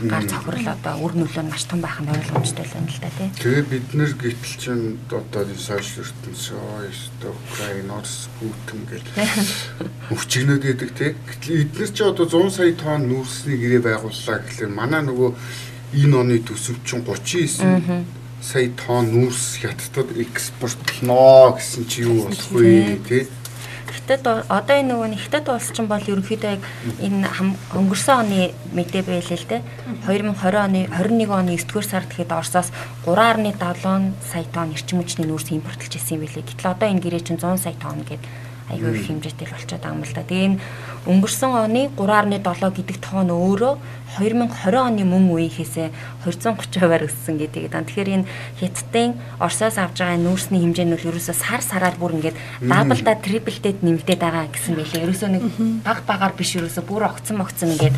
гар 0.00 0.24
цохрол 0.28 0.68
одоо 0.68 0.94
үр 1.00 1.12
нөлөө 1.16 1.42
нь 1.44 1.50
маш 1.50 1.64
том 1.64 1.80
байх 1.80 1.98
нь 2.00 2.12
ойлгомжтой 2.12 2.64
л 2.68 2.74
байна 2.76 2.90
л 2.92 3.00
да 3.00 3.10
тий. 3.16 3.28
Тэгээ 3.40 3.64
бид 3.70 3.86
нэр 3.96 4.12
гэтэл 4.12 4.56
чинь 4.60 4.86
одоо 5.08 5.42
сошиал 5.56 6.04
ертөнц 6.04 6.40
шоо 6.52 6.84
Украин 7.26 7.90
Орос 7.90 8.28
Путин 8.36 8.80
гэл 8.86 9.08
өвчгнөд 10.12 10.62
гэдэг 10.62 10.90
тий. 10.92 11.10
Гэтэл 11.16 11.60
эдгээр 11.64 11.90
чи 11.96 12.02
одоо 12.04 12.26
100 12.28 12.50
сая 12.52 12.72
тонн 12.76 13.08
нүүрсний 13.08 13.56
гэрээ 13.56 13.82
байгууллаа 13.82 14.38
гэхэлэр 14.44 14.72
манай 14.72 15.02
нөгөө 15.02 15.30
энэ 16.04 16.16
оны 16.16 16.36
төсөв 16.44 16.76
чинь 16.84 17.02
39 17.02 18.04
сая 18.44 18.68
тонн 18.76 19.10
нүүрс 19.10 19.58
хятадд 19.64 20.12
экспортлноо 20.12 21.56
гэсэн 21.56 21.88
чи 21.88 22.04
юу 22.04 22.28
болох 22.28 22.50
вэ 22.52 23.00
тий 23.08 23.24
хятад 23.90 24.46
одоо 24.48 24.76
энэ 24.76 24.90
нөгөө 24.94 25.18
хятад 25.18 25.46
улс 25.50 25.70
чинь 25.74 25.90
бол 25.90 26.02
ерөнхийдөө 26.02 26.50
яг 26.56 26.62
энэ 27.02 27.28
өнгөрсөн 27.74 28.16
оны 28.22 28.54
мэдээ 28.74 29.02
байлээ 29.06 29.38
л 29.38 29.50
дээ. 29.50 29.62
2020 30.06 30.56
оны 30.56 30.80
21 30.90 31.30
оны 31.30 31.52
9 31.54 31.66
дугаар 31.66 31.86
сард 31.86 32.08
гэхэд 32.10 32.32
Оросоос 32.32 32.68
3.7 33.04 34.14
сая 34.22 34.46
тонн 34.54 34.74
эрчим 34.74 35.02
хүчний 35.02 35.26
нүүрс 35.26 35.54
импортлж 35.54 35.92
ирсэн 35.94 36.18
юм 36.18 36.22
билээ. 36.26 36.46
Гэтэл 36.46 36.72
одоо 36.72 36.88
энэ 36.90 37.02
гэрээ 37.02 37.22
чинь 37.26 37.40
100 37.40 37.62
сая 37.62 37.76
тонн 37.78 38.02
гэдэг 38.06 38.45
айгүй 38.66 38.98
их 38.98 39.06
хэмжээтэй 39.06 39.46
болчиход 39.46 39.82
байгаа 39.82 39.94
юм 39.94 40.02
л 40.02 40.14
да. 40.14 40.26
Тэгээ 40.26 40.46
энэ 40.50 40.60
өнгөрсөн 41.06 41.52
оны 41.54 41.82
3.7 41.94 42.42
гэдэг 42.74 42.96
тоо 42.98 43.22
нь 43.22 43.30
өөрөө 43.30 43.74
2020 44.18 44.74
оны 44.74 45.02
мөн 45.06 45.24
үеийнхээсээ 45.30 45.88
230%-аар 46.26 47.06
өссөн 47.06 47.36
гэдэг. 47.38 47.70
Тэгэхээр 47.70 48.10
энэ 48.16 48.28
хятадын 48.58 49.14
Оросоос 49.38 49.76
авж 49.78 50.02
байгаа 50.02 50.18
нүүрсний 50.18 50.60
хэмжээ 50.66 50.86
нь 50.88 50.94
бол 50.98 51.08
ерөөсөө 51.14 51.36
сар 51.36 51.62
сараар 51.62 51.94
бүр 52.00 52.18
ингээд 52.18 52.36
даблда 52.64 53.12
триплтэд 53.22 53.86
нэмэгдээд 53.86 54.20
байгаа 54.24 54.50
гэсэн 54.50 54.74
байлээ. 54.74 55.04
Ерөөсөө 55.06 55.30
нэг 55.30 55.42
баг 55.86 56.02
багаар 56.08 56.34
биш 56.34 56.58
ерөөсөө 56.58 56.84
бүр 56.88 57.06
огцон 57.06 57.38
могцон 57.38 57.76
ингээд 57.76 57.94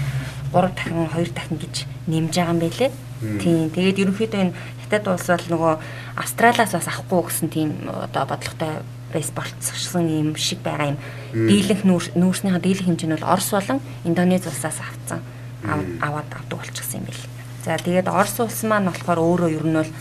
3 0.53 0.75
дахин 0.75 1.09
2 1.09 1.33
дахин 1.33 1.57
гэж 1.63 1.75
нэмж 2.13 2.33
байгаа 2.35 2.53
юм 2.53 2.61
байлээ. 2.61 2.91
Тийм. 3.19 3.71
Тэгээд 3.73 4.03
ерөнхийдөө 4.05 4.41
энэ 4.43 4.57
хятад 4.85 5.07
улс 5.07 5.27
бол 5.29 5.47
нөгөө 5.55 5.73
Австралиас 6.19 6.73
бас 6.75 6.89
авахгүй 6.89 7.23
гэсэн 7.31 7.49
тийм 7.53 7.69
одоо 7.89 8.25
бодлоготой 8.27 8.83
бейс 9.13 9.31
болцсон 9.33 10.09
юм 10.09 10.37
шиг 10.37 10.61
байгаа 10.61 10.95
юм. 10.95 10.99
Дийлэнх 11.33 11.85
нүүрснийхаа 12.15 12.61
дийлэнх 12.61 12.89
хэмжээ 12.89 13.09
нь 13.09 13.17
бол 13.17 13.33
Орос 13.33 13.51
болон 13.53 13.81
Индонез 14.05 14.45
улсаас 14.47 14.79
авцсан 14.81 15.21
аваад 15.65 16.29
авдаг 16.29 16.59
болчихсон 16.59 17.01
юм 17.01 17.07
бэл. 17.09 17.25
За 17.65 17.77
тэгээд 17.77 18.09
Орос 18.09 18.37
улс 18.41 18.61
маань 18.65 18.89
болохоор 18.89 19.19
өөрөө 19.19 19.51
ер 19.57 19.67
нь 19.67 19.79
бол 19.81 19.93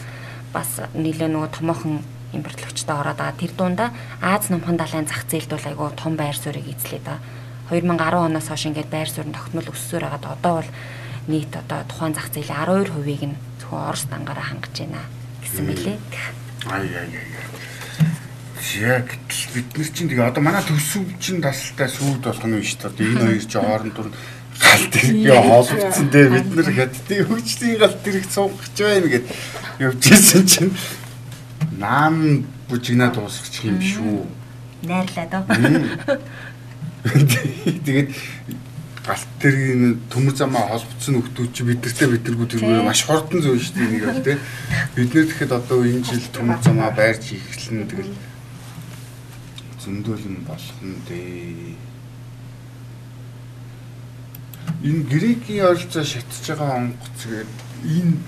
бас 0.53 0.69
нэлээ 0.93 1.29
нөгөө 1.31 1.51
томоохон 1.55 2.03
импортлогчтой 2.33 2.95
ороод 2.99 3.17
байгаа. 3.17 3.39
Тэр 3.39 3.51
дундаа 3.55 3.89
Аз 4.21 4.49
намхан 4.49 4.77
далайн 4.77 5.07
зах 5.07 5.23
зээлд 5.27 5.51
бол 5.51 5.67
айгүй 5.67 5.89
том 5.95 6.13
байр 6.15 6.35
суурийг 6.35 6.67
эзлээ 6.67 7.01
да. 7.03 7.19
2010 7.71 8.27
оноос 8.27 8.47
хойш 8.47 8.63
ингээд 8.67 8.91
байр 8.91 9.09
суурь 9.09 9.31
тогтмол 9.31 9.67
өссөөр 9.71 10.03
хагаад 10.03 10.25
одоо 10.27 10.53
бол 10.63 10.71
нийт 11.27 11.51
одоо 11.55 11.83
тухайн 11.87 12.15
зах 12.15 12.31
зээлийн 12.31 12.87
12%-ийг 12.87 13.23
нь 13.27 13.35
зөвхөн 13.59 13.87
Орос 13.91 14.05
дангаараа 14.07 14.47
хангаж 14.47 14.75
байна 14.79 15.03
гэсэн 15.43 15.65
мэлээ. 15.67 15.97
Ай 16.67 16.87
ай 16.87 17.07
ай. 17.11 18.26
Яг 18.81 19.07
бид 19.53 19.77
нар 19.77 19.89
чинь 19.93 20.09
тэгээ 20.09 20.29
одоо 20.29 20.43
манай 20.43 20.63
төсөв 20.65 21.05
чинь 21.21 21.41
тасалтай 21.41 21.89
сүйд 21.89 22.25
болох 22.25 22.45
нь 22.45 22.57
биш 22.57 22.75
та. 22.75 22.89
Энэ 22.89 23.21
хоёр 23.21 23.45
чи 23.45 23.57
хооронд 23.57 23.93
дур 23.93 24.09
галт 24.59 24.93
би 24.93 25.29
хоолцсон 25.29 26.09
дээ 26.09 26.29
бид 26.29 26.49
нар 26.55 26.69
хятадын 26.73 27.27
хөгжлийн 27.29 27.77
галт 27.77 27.99
тэрэг 28.03 28.25
цугч 28.25 28.77
байна 28.81 29.07
гэд 29.07 29.25
явж 29.79 30.01
исэн 30.09 30.45
чинь 30.45 30.71
наан 31.77 32.45
бүжигнаа 32.69 33.13
дуусгачих 33.13 33.69
юм 33.69 33.77
биш 33.77 33.97
үү? 34.01 34.25
Найрлаа 34.89 35.27
доо. 35.29 35.43
Тэгээд 37.85 38.09
галт 39.05 39.29
тэргийн 39.39 40.01
төмөр 40.11 40.35
замаа 40.35 40.67
холбогдсон 40.67 41.21
нөхдүүд 41.21 41.51
чи 41.53 41.63
бидэртээ 41.63 42.07
бидэргүй 42.11 42.47
тэр 42.51 42.83
маш 42.83 43.05
хурдан 43.07 43.39
зөө 43.39 43.55
шүү 43.61 43.75
дээ 43.77 43.89
нэг 43.93 44.03
бол 44.09 44.25
тий. 44.25 44.37
Бид 44.97 45.13
нэр 45.13 45.27
тэгэхэд 45.31 45.53
одоо 45.55 45.79
энэ 45.85 46.03
жил 46.03 46.25
төмөр 46.35 46.59
замаа 46.59 46.91
байрч 46.91 47.37
ихлэн 47.37 47.87
тэгэл 47.87 48.11
зөндөөлн 49.87 50.43
болох 50.43 50.79
нь 50.83 50.99
дээ. 51.07 51.79
Энэ 54.83 55.03
грекийн 55.07 55.65
ойролцоо 55.71 56.03
шатж 56.03 56.43
байгаа 56.43 56.75
онгоц 56.75 57.19
гээд 57.23 57.53
энэ 57.87 58.19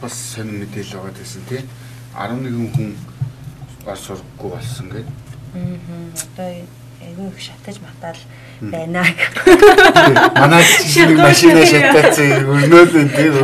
бас 0.00 0.14
сонир 0.16 0.64
мэдээлэл 0.64 0.96
байгаа 0.96 1.20
гэсэн 1.20 1.44
тий. 1.52 1.62
11 2.16 2.72
хүн 2.72 2.96
бас 3.84 4.00
сургахгүй 4.00 4.50
болсон 4.50 4.88
гээд. 4.88 5.08
Аа. 5.52 5.76
Одоо 6.24 6.48
айгүй 7.04 7.28
их 7.28 7.40
шатаж 7.44 7.76
матаал 7.84 8.20
байна 8.72 9.04
гэх. 9.04 9.36
Манай 10.40 10.64
чинь 10.64 11.16
машина 11.16 11.64
шатаацсан 11.68 12.48
өрнөөл 12.48 12.96
энэ 13.04 13.16
тийм 13.16 13.34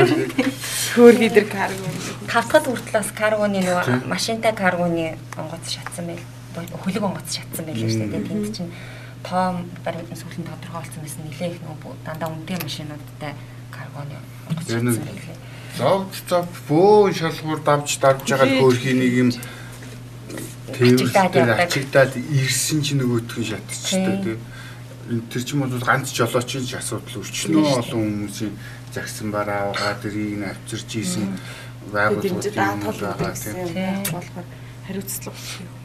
Хөөр 0.97 1.17
хидэр 1.21 1.45
карго. 1.53 1.85
Тавтахад 2.25 2.65
хүртэл 2.65 2.97
бас 2.97 3.13
каргоны 3.13 3.61
нөгөө 3.61 4.09
машинтай 4.09 4.57
каргоны 4.57 5.21
онгоц 5.37 5.69
шатсан 5.69 6.09
байл. 6.09 6.25
Хөлөг 6.57 7.05
онгоц 7.05 7.29
шатсан 7.37 7.65
байлаа 7.69 7.91
шүү 7.91 8.09
дээ. 8.09 8.29
Тэнд 8.29 8.49
чинь 8.57 8.73
тоо 9.27 9.61
баримт 9.85 10.13
сүүлийн 10.17 10.49
тодорхойлсон 10.49 11.03
байсан 11.05 11.23
нэлээ 11.29 11.51
их 11.53 11.61
нөгөө 11.61 11.93
дандаа 12.07 12.33
үнэтэй 12.33 12.59
машинуудтай 12.65 13.33
каргоны 13.69 14.17
онгоц 14.49 14.69
шатсан 14.73 15.05
байлаа. 15.05 15.37
Зов 15.77 16.09
зов 16.29 16.47
бөөн 16.69 17.13
шалгуур 17.13 17.61
давж 17.61 18.01
давж 18.01 18.25
байгаа 18.25 18.49
хөөрхийн 18.49 18.99
нэг 19.05 19.13
юм 19.21 19.31
тэрвэртэй 20.73 21.45
ачигдаад 21.61 22.13
ирсэн 22.17 22.81
чинь 22.81 23.01
нөгөөтгөн 23.05 23.45
шатчихдаг 23.45 24.17
тийм. 24.25 24.41
Тэр 25.31 25.43
чинь 25.45 25.61
бол 25.61 25.77
ганц 25.77 26.11
жолоочийн 26.17 26.65
асуудал 26.81 27.21
өчнөө 27.21 27.85
олон 27.85 28.03
хүмүүсийн 28.27 28.55
загсан 28.97 29.29
бараа 29.31 29.71
байгаа 29.71 29.95
дэрийг 30.03 30.41
нь 30.41 30.49
авчирч 30.49 30.91
ийсэн 30.97 31.37
байгууллагууд 31.93 32.99
байгаа 33.05 33.35
тийм. 33.37 34.01
болохоор 34.11 34.47
хариуцлага 34.89 35.76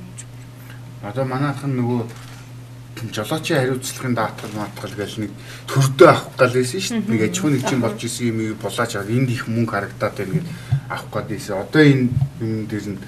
Одоо 1.02 1.26
манайхан 1.26 1.74
нөгөө 1.74 2.02
жолоочийн 3.10 3.60
хариуцлагын 3.60 4.14
даатгал 4.14 4.54
маатгал 4.54 4.94
гэж 4.94 5.18
нэг 5.18 5.32
төрдөө 5.66 6.08
авах 6.08 6.30
гал 6.38 6.54
байсан 6.54 6.82
шүү 6.82 7.02
дээ. 7.02 7.10
Нэг 7.10 7.22
аж 7.26 7.36
ахуйн 7.40 7.54
нэгжийн 7.58 7.82
болж 7.82 8.02
исэн 8.06 8.28
юм 8.30 8.38
уу 8.46 8.56
булаач 8.62 8.94
энд 9.02 9.30
их 9.34 9.48
мөнгө 9.50 9.72
харагдаад 9.74 10.16
байна 10.22 10.34
гэж 10.38 10.46
авах 10.86 11.08
гээд 11.10 11.28
байсан. 11.34 11.58
Одоо 11.66 11.82
энэ 11.82 12.06
юм 12.46 12.54
дээр 12.70 12.86
нь 12.94 13.00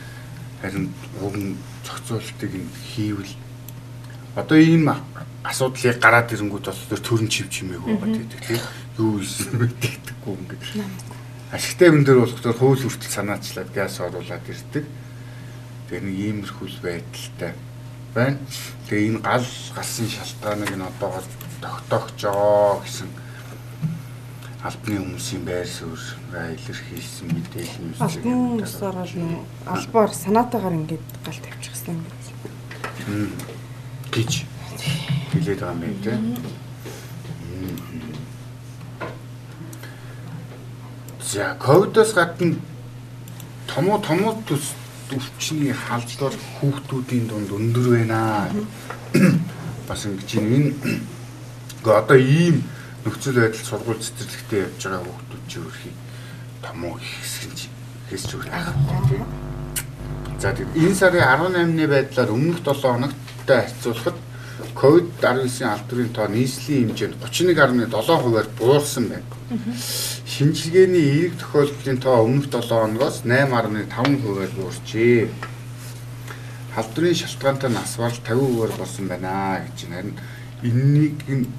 харин 0.62 0.86
уг 1.22 1.36
нь 1.38 1.54
зохицуултыг 1.86 2.52
нь 2.58 2.74
хийвэл 2.98 3.34
одоо 4.34 4.58
ийм 4.58 4.90
асуудлыг 5.46 6.02
гараад 6.02 6.34
ирэнгүүт 6.34 6.66
бас 6.66 6.80
тэр 6.90 7.04
төрн 7.06 7.30
чив 7.30 7.54
чимээгүй 7.54 7.94
байгаа 7.94 8.26
тийм 8.26 8.62
юу 8.98 9.22
ийсэн 9.22 9.54
мэддэггүй 9.62 10.34
ингээд 10.34 10.64
ашигтай 11.54 11.94
юм 11.94 12.02
дээр 12.02 12.26
болохоор 12.26 12.58
хууль 12.58 12.82
хүртэл 12.82 13.14
санаачлаад 13.22 13.70
газ 13.70 14.02
оруулаад 14.02 14.50
ирдэг. 14.50 14.86
Тэгээ 15.92 16.02
нэг 16.02 16.18
иймэрхүүл 16.18 16.78
байдалтай 16.82 17.54
байна. 18.14 18.38
Тэгээ 18.88 19.10
энэ 19.10 19.20
гал 19.20 19.48
галсан 19.76 20.08
шалтгааныг 20.10 20.72
нь 20.78 20.88
одоогоор 20.90 21.26
тогтоогчоо 21.62 22.82
гэсэн 22.86 23.10
албаны 24.64 24.98
хүмүүсийн 25.02 25.44
байр 25.44 25.68
суурь 25.68 26.08
илэрхийлсэн 26.32 27.28
мэдээлэл 27.34 27.84
нь 27.84 27.96
албан 28.00 28.38
хүмүүсээр 28.64 28.96
бол 28.96 29.76
албаар 29.76 30.12
санаатаагаар 30.14 30.78
ингээд 30.80 31.06
гал 31.26 31.40
тавьчихсан 31.44 32.00
юм 33.08 33.32
гэж 34.14 34.32
хэлээд 35.34 35.60
байгаа 35.60 35.74
юм 35.74 35.82
байна 35.82 36.00
тийм. 36.04 36.38
За 41.20 41.58
ковидос 41.60 42.14
гадна 42.14 42.56
томоо 43.68 43.98
томоо 44.00 44.38
төс 44.48 44.76
өвчний 45.18 45.74
халдлаар 45.74 46.36
хүүхдүүдийн 46.60 47.26
дунд 47.30 47.50
өндөр 47.54 47.88
байна. 47.94 48.50
Бас 49.88 50.06
ингэж 50.06 50.32
энэ 50.42 50.74
гэхдээ 51.84 52.00
одоо 52.02 52.18
ийм 52.18 52.64
нөхцөл 53.06 53.40
байдал 53.40 53.68
сургууль 53.68 54.02
цэцэрлэгтээ 54.02 54.66
явж 54.66 54.82
байгаа 54.84 55.04
хүүхдүүд 55.04 55.44
чи 55.48 55.58
өрхий 55.60 55.94
томоо 56.64 56.98
их 56.98 57.12
хэсэг 57.22 57.52
чи 57.56 57.68
хэсч 58.10 58.30
өрх 58.40 58.48
ах 58.52 58.74
тийм. 59.10 59.26
За 60.40 60.52
тэгээд 60.56 60.76
энэ 60.80 60.96
сарын 60.96 61.24
18-ны 61.24 61.86
байдлаар 61.88 62.32
өмнөх 62.32 62.60
7 62.64 62.82
хоногттой 62.82 63.60
харьцуулахад 63.64 64.18
COVID-19 64.54 65.64
алдрын 65.66 66.10
тоо 66.14 66.28
нийслэлийн 66.28 66.94
хэмжээнд 66.94 67.18
31.7%-аар 67.22 68.48
буурсан 68.58 69.06
байна. 69.10 69.26
Шинжилгээний 70.28 71.06
эерэг 71.10 71.38
тохиолдлын 71.42 71.98
тоо 71.98 72.26
өмнөх 72.26 72.50
7 72.54 72.70
хоногоос 72.70 73.26
8.5%-аар 73.26 74.52
буурчээ. 74.58 75.30
Халдварын 76.76 77.16
шалтгаантай 77.18 77.70
нас 77.70 77.98
барал 77.98 78.22
50%-аар 78.22 78.72
болсон 78.78 79.08
байна 79.08 79.66
гэж 79.66 79.90
байна. 79.90 80.14
Энэнийг 80.62 81.50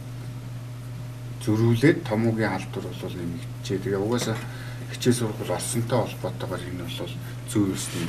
зөрүүлээд 1.44 2.06
томоогийн 2.08 2.50
халдвар 2.50 2.86
бол 2.88 3.14
нэмэгдэжээ. 3.18 3.78
Тэгээ 3.84 4.00
угаасаа 4.00 4.36
хичээл 4.94 5.18
сургууль 5.18 5.52
олсонтой 5.52 5.98
холбоотойгоор 6.00 6.62
энэ 6.62 6.86
бол 6.86 7.12
зөв 7.50 7.62
ёсны 7.74 8.08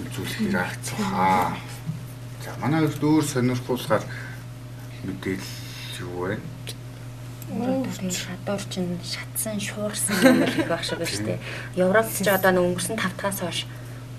үзүүлэх 0.00 0.38
хэрэгцээ 0.48 0.98
хаа. 1.12 1.58
За 2.40 2.56
манай 2.60 2.88
хувьд 2.88 3.04
өөр 3.04 3.24
сонирхуулгаар 3.24 4.04
мэдээлэл 5.04 6.00
юу 6.00 6.16
вэ? 6.24 6.40
Өөрөөр 7.52 8.14
шадуур 8.14 8.62
чинь 8.72 8.96
шатсан 9.04 9.60
шуурсан 9.60 10.16
юм 10.24 10.42
их 10.48 10.64
байх 10.64 10.80
шиг 10.80 11.04
байна 11.04 11.12
шүү 11.12 11.26
дээ. 11.28 11.44
Европт 11.76 12.16
ч 12.16 12.28
одоо 12.32 12.50
нэг 12.56 12.64
өнгөрсөн 12.64 12.96
5 12.96 13.12
дахаас 13.20 13.40
хойш 13.44 13.60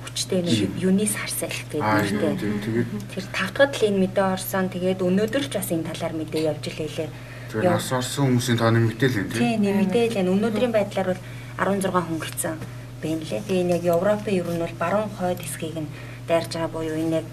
хүчтэй 0.06 0.42
нэг 0.46 0.58
юунис 0.78 1.18
харсан 1.18 1.50
л 1.50 1.60
гэдэг 1.66 1.82
нэртэй. 1.82 2.86
Тэр 3.10 3.26
5 3.26 3.58
дахад 3.58 3.74
л 3.74 3.88
энэ 3.90 4.02
мэдээ 4.06 4.28
орсон. 4.38 4.70
Тэгээд 4.70 5.02
өнөөдөр 5.02 5.44
ч 5.50 5.54
бас 5.58 5.70
энэ 5.74 5.88
талаар 5.90 6.14
мэдээ 6.14 6.46
явж 6.52 6.64
илээ. 6.70 7.10
Тэгээд 7.50 7.74
нас 7.74 7.90
орсон 7.90 8.38
хүмүүсийн 8.38 8.60
тооны 8.62 8.80
мэдээлэл 8.86 9.22
энэ 9.26 9.32
тийм. 9.34 9.66
Тийм 9.66 9.78
мэдээлэл 9.82 10.22
энэ 10.22 10.34
өнөөдрийн 10.36 10.74
байдлаар 10.76 11.10
бол 11.10 11.22
16 11.58 11.90
хүн 11.90 12.20
гэрсэн 12.22 12.56
байна 13.02 13.24
лээ. 13.26 13.42
Тэгээд 13.48 13.66
энэ 13.66 13.74
яг 13.80 13.84
Европын 13.88 14.36
ер 14.36 14.48
нь 14.52 14.62
бол 14.62 14.78
баруун 14.78 15.10
хойд 15.18 15.40
хэсгийг 15.42 15.78
нь 15.80 15.90
дайрж 16.28 16.52
байгаа 16.54 16.70
буюу 16.70 17.00
энэ 17.00 17.24
яг 17.24 17.28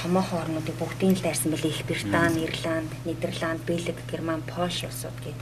томоохон 0.00 0.40
орнуудыг 0.42 0.76
бүгдийг 0.78 1.18
л 1.18 1.24
дайрсан 1.24 1.50
байлээ. 1.52 1.72
Их 1.72 1.84
Британи, 1.86 2.44
Ирланд, 2.46 2.90
Нидерланд, 3.04 3.60
Бэлэг, 3.66 3.98
Герман, 4.10 4.42
Польш 4.42 4.84
улсууд 4.84 5.18
гээд 5.24 5.40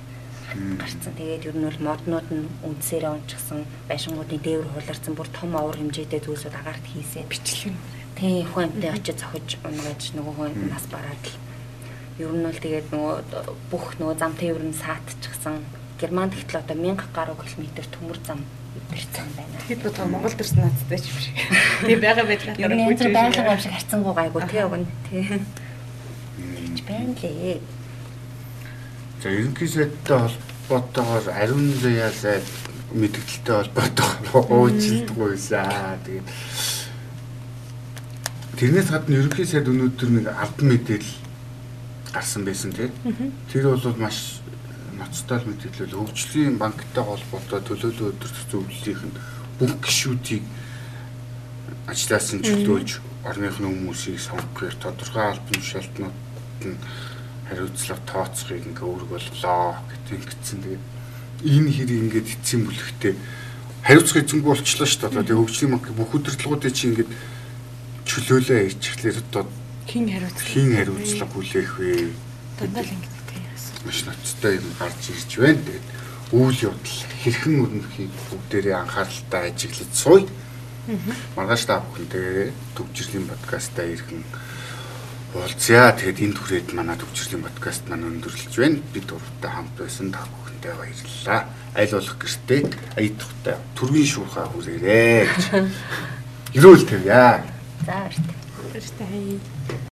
гарцсан. 0.78 1.14
Тэгээд 1.14 1.46
ер 1.46 1.56
нь 1.56 1.66
бол 1.66 1.80
моднууд 1.94 2.28
нь 2.34 2.50
үндсээрээ 2.66 3.12
унчихсан, 3.14 3.64
байшингуудын 3.86 4.42
дээвэр 4.42 4.68
хуларсан 4.74 5.14
бүр 5.14 5.28
том 5.30 5.54
овор 5.54 5.78
хэмжээтэй 5.78 6.20
зүйлсүүд 6.26 6.54
агаарт 6.58 6.84
хийсээ 6.90 7.24
бичлэг. 7.30 7.74
Тийм 8.18 8.46
хүнтэй 8.50 8.90
очиж 8.90 9.16
зохиж 9.22 9.62
унгаж 9.62 10.02
нөгөө 10.18 10.34
хүн 10.34 10.52
нас 10.74 10.84
бараад 10.90 11.22
л 11.22 11.38
ер 12.18 12.32
нь 12.34 12.44
бол 12.44 12.58
тэгээд 12.58 12.88
нөгөө 12.90 13.14
бүх 13.70 13.86
нөгөө 13.96 14.16
зам 14.18 14.34
тээвэр 14.34 14.64
нь 14.66 14.76
саатчихсан. 14.76 15.62
Германд 16.00 16.34
гэтэл 16.34 16.60
одоо 16.60 16.76
1000 16.76 17.14
гаруй 17.14 17.36
километр 17.38 17.86
төмөр 17.86 18.18
зам 18.26 18.40
ирсэн 18.94 19.28
байна. 19.36 19.54
Тэгэхэд 19.66 19.82
бод 19.82 19.98
Монгол 20.10 20.34
төрсөн 20.34 20.62
наацтай 20.64 20.98
ч 20.98 21.10
юм 21.10 21.18
шиг. 21.18 21.36
Тийм 21.86 22.00
байгаа 22.00 22.24
байдлаар 22.26 22.58
янз 22.58 23.00
бүр 23.00 23.12
байгаль 23.14 23.50
юм 23.50 23.60
шиг 23.60 23.74
харцсангүй 23.74 24.14
гайгүй 24.14 24.42
тий 24.50 24.62
өгн 24.66 24.84
тий. 25.10 25.22
Гэж 26.40 26.78
байна 26.86 27.14
лээ. 27.22 27.60
За 29.22 29.28
ерөнхий 29.28 29.68
сайдтай 29.68 30.18
холбоотойгоор 30.18 31.26
ариун 31.34 31.70
заяа 31.82 32.10
сайд 32.10 32.46
мэдээлэлтэй 32.94 33.54
холбоотойгоор 33.58 34.46
уучлалт 34.48 35.10
гуйсаа. 35.14 35.98
Тэгээд 36.06 36.28
тэрнээс 38.58 38.88
гадна 38.90 39.18
ерөнхий 39.20 39.46
сайд 39.46 39.68
өнөөдөр 39.68 40.10
нэг 40.14 40.26
албан 40.30 40.66
мэдээлэл 40.72 41.14
гарсан 42.14 42.42
байсан 42.44 42.72
тий. 42.72 42.90
Тэр 43.52 43.76
бол 43.76 43.98
маш 43.98 44.39
ноцтой 45.00 45.40
мэдээлэл 45.48 45.96
хөгжлийн 45.96 46.60
банктай 46.60 47.04
холбоотой 47.04 47.60
төлөөлөл 47.64 48.12
өдөрт 48.12 48.36
зөвлөлийнх 48.52 49.04
нь 49.08 49.16
бүх 49.56 49.72
гишүүдийг 49.80 50.44
ажлаас 51.88 52.28
нь 52.36 52.44
чөлөөлж 52.44 53.00
орныхны 53.24 53.66
хүмүүсийг 53.68 54.20
сонгохоор 54.20 54.76
тодорхой 54.76 55.24
албан 55.32 55.60
шалтнууд 55.64 56.16
нь 56.68 56.76
хариуцлага 57.48 58.04
тооцохыг 58.06 58.64
ингээ 58.68 58.86
үүрэг 58.86 59.10
боллоо 59.10 59.80
гэдэг 59.88 60.14
ингэсэн. 60.20 60.60
Тэгээд 60.64 60.84
энэ 61.48 61.70
хэрэг 61.74 61.98
ингээд 62.04 62.28
эцсийн 62.36 62.62
бүлэгтээ 62.68 63.14
хариуцах 63.84 64.20
эзэнгүй 64.20 64.50
болчлоо 64.52 64.86
шүү 64.86 65.00
дээ. 65.00 65.24
Тэгээд 65.24 65.40
хөгжлийн 65.40 65.72
банк 65.72 65.86
бүх 65.96 66.12
удирдлагуудыг 66.14 66.72
чи 66.76 66.84
ингээд 66.92 67.10
чөлөөлөө 68.06 68.58
ичгэлээр 68.70 69.18
одоо 69.24 69.44
хин 69.88 70.06
хариуцлага 70.12 70.52
хин 70.52 70.68
хариуцлага 70.76 71.32
хүлээх 71.34 71.72
вэ? 71.80 72.12
Дандаа 72.60 72.84
л 72.84 72.92
ингэ 72.94 73.19
маш 73.84 74.04
ноцтой 74.04 74.56
юм 74.60 74.68
гарч 74.78 75.10
ирж 75.10 75.30
байна. 75.40 75.62
Тэгээд 75.64 75.86
үйл 76.32 76.58
явдал 76.70 76.98
хэрхэн 77.22 77.56
өрнөхийг 77.64 78.12
бүгдээрээ 78.30 78.76
анхааралтай 78.76 79.42
ажиглаж 79.50 79.92
суй. 79.94 80.22
Маргааш 81.36 81.64
та 81.66 81.80
бүхэндээ 81.80 82.52
төвчрлийн 82.76 83.26
подкастаа 83.26 83.86
ирхэн 83.86 84.22
уулзъя. 85.34 85.94
Тэгээд 85.96 86.22
энэ 86.22 86.36
түрээд 86.36 86.68
манай 86.74 86.96
төвчрлийн 86.98 87.42
подкаст 87.46 87.86
маань 87.88 88.08
өндөрлөж 88.10 88.54
байна. 88.54 88.82
Бид 88.92 89.06
дуртай 89.06 89.50
хамт 89.50 89.74
байсан 89.78 90.10
та 90.12 90.22
бүхэндээ 90.26 90.74
баярлалаа. 90.76 91.40
Айл 91.74 91.92
болох 91.94 92.16
гэртээ 92.18 92.60
аятахтай 92.98 93.56
түргийн 93.78 94.08
шуурхаа 94.10 94.46
хүрээрээ 94.50 95.26
гэж. 95.30 95.44
Ерөөл 96.58 96.84
тавья. 96.86 97.44
За 97.86 97.94
баярлалаа. 97.94 98.36
Баярлалаа. 98.74 99.80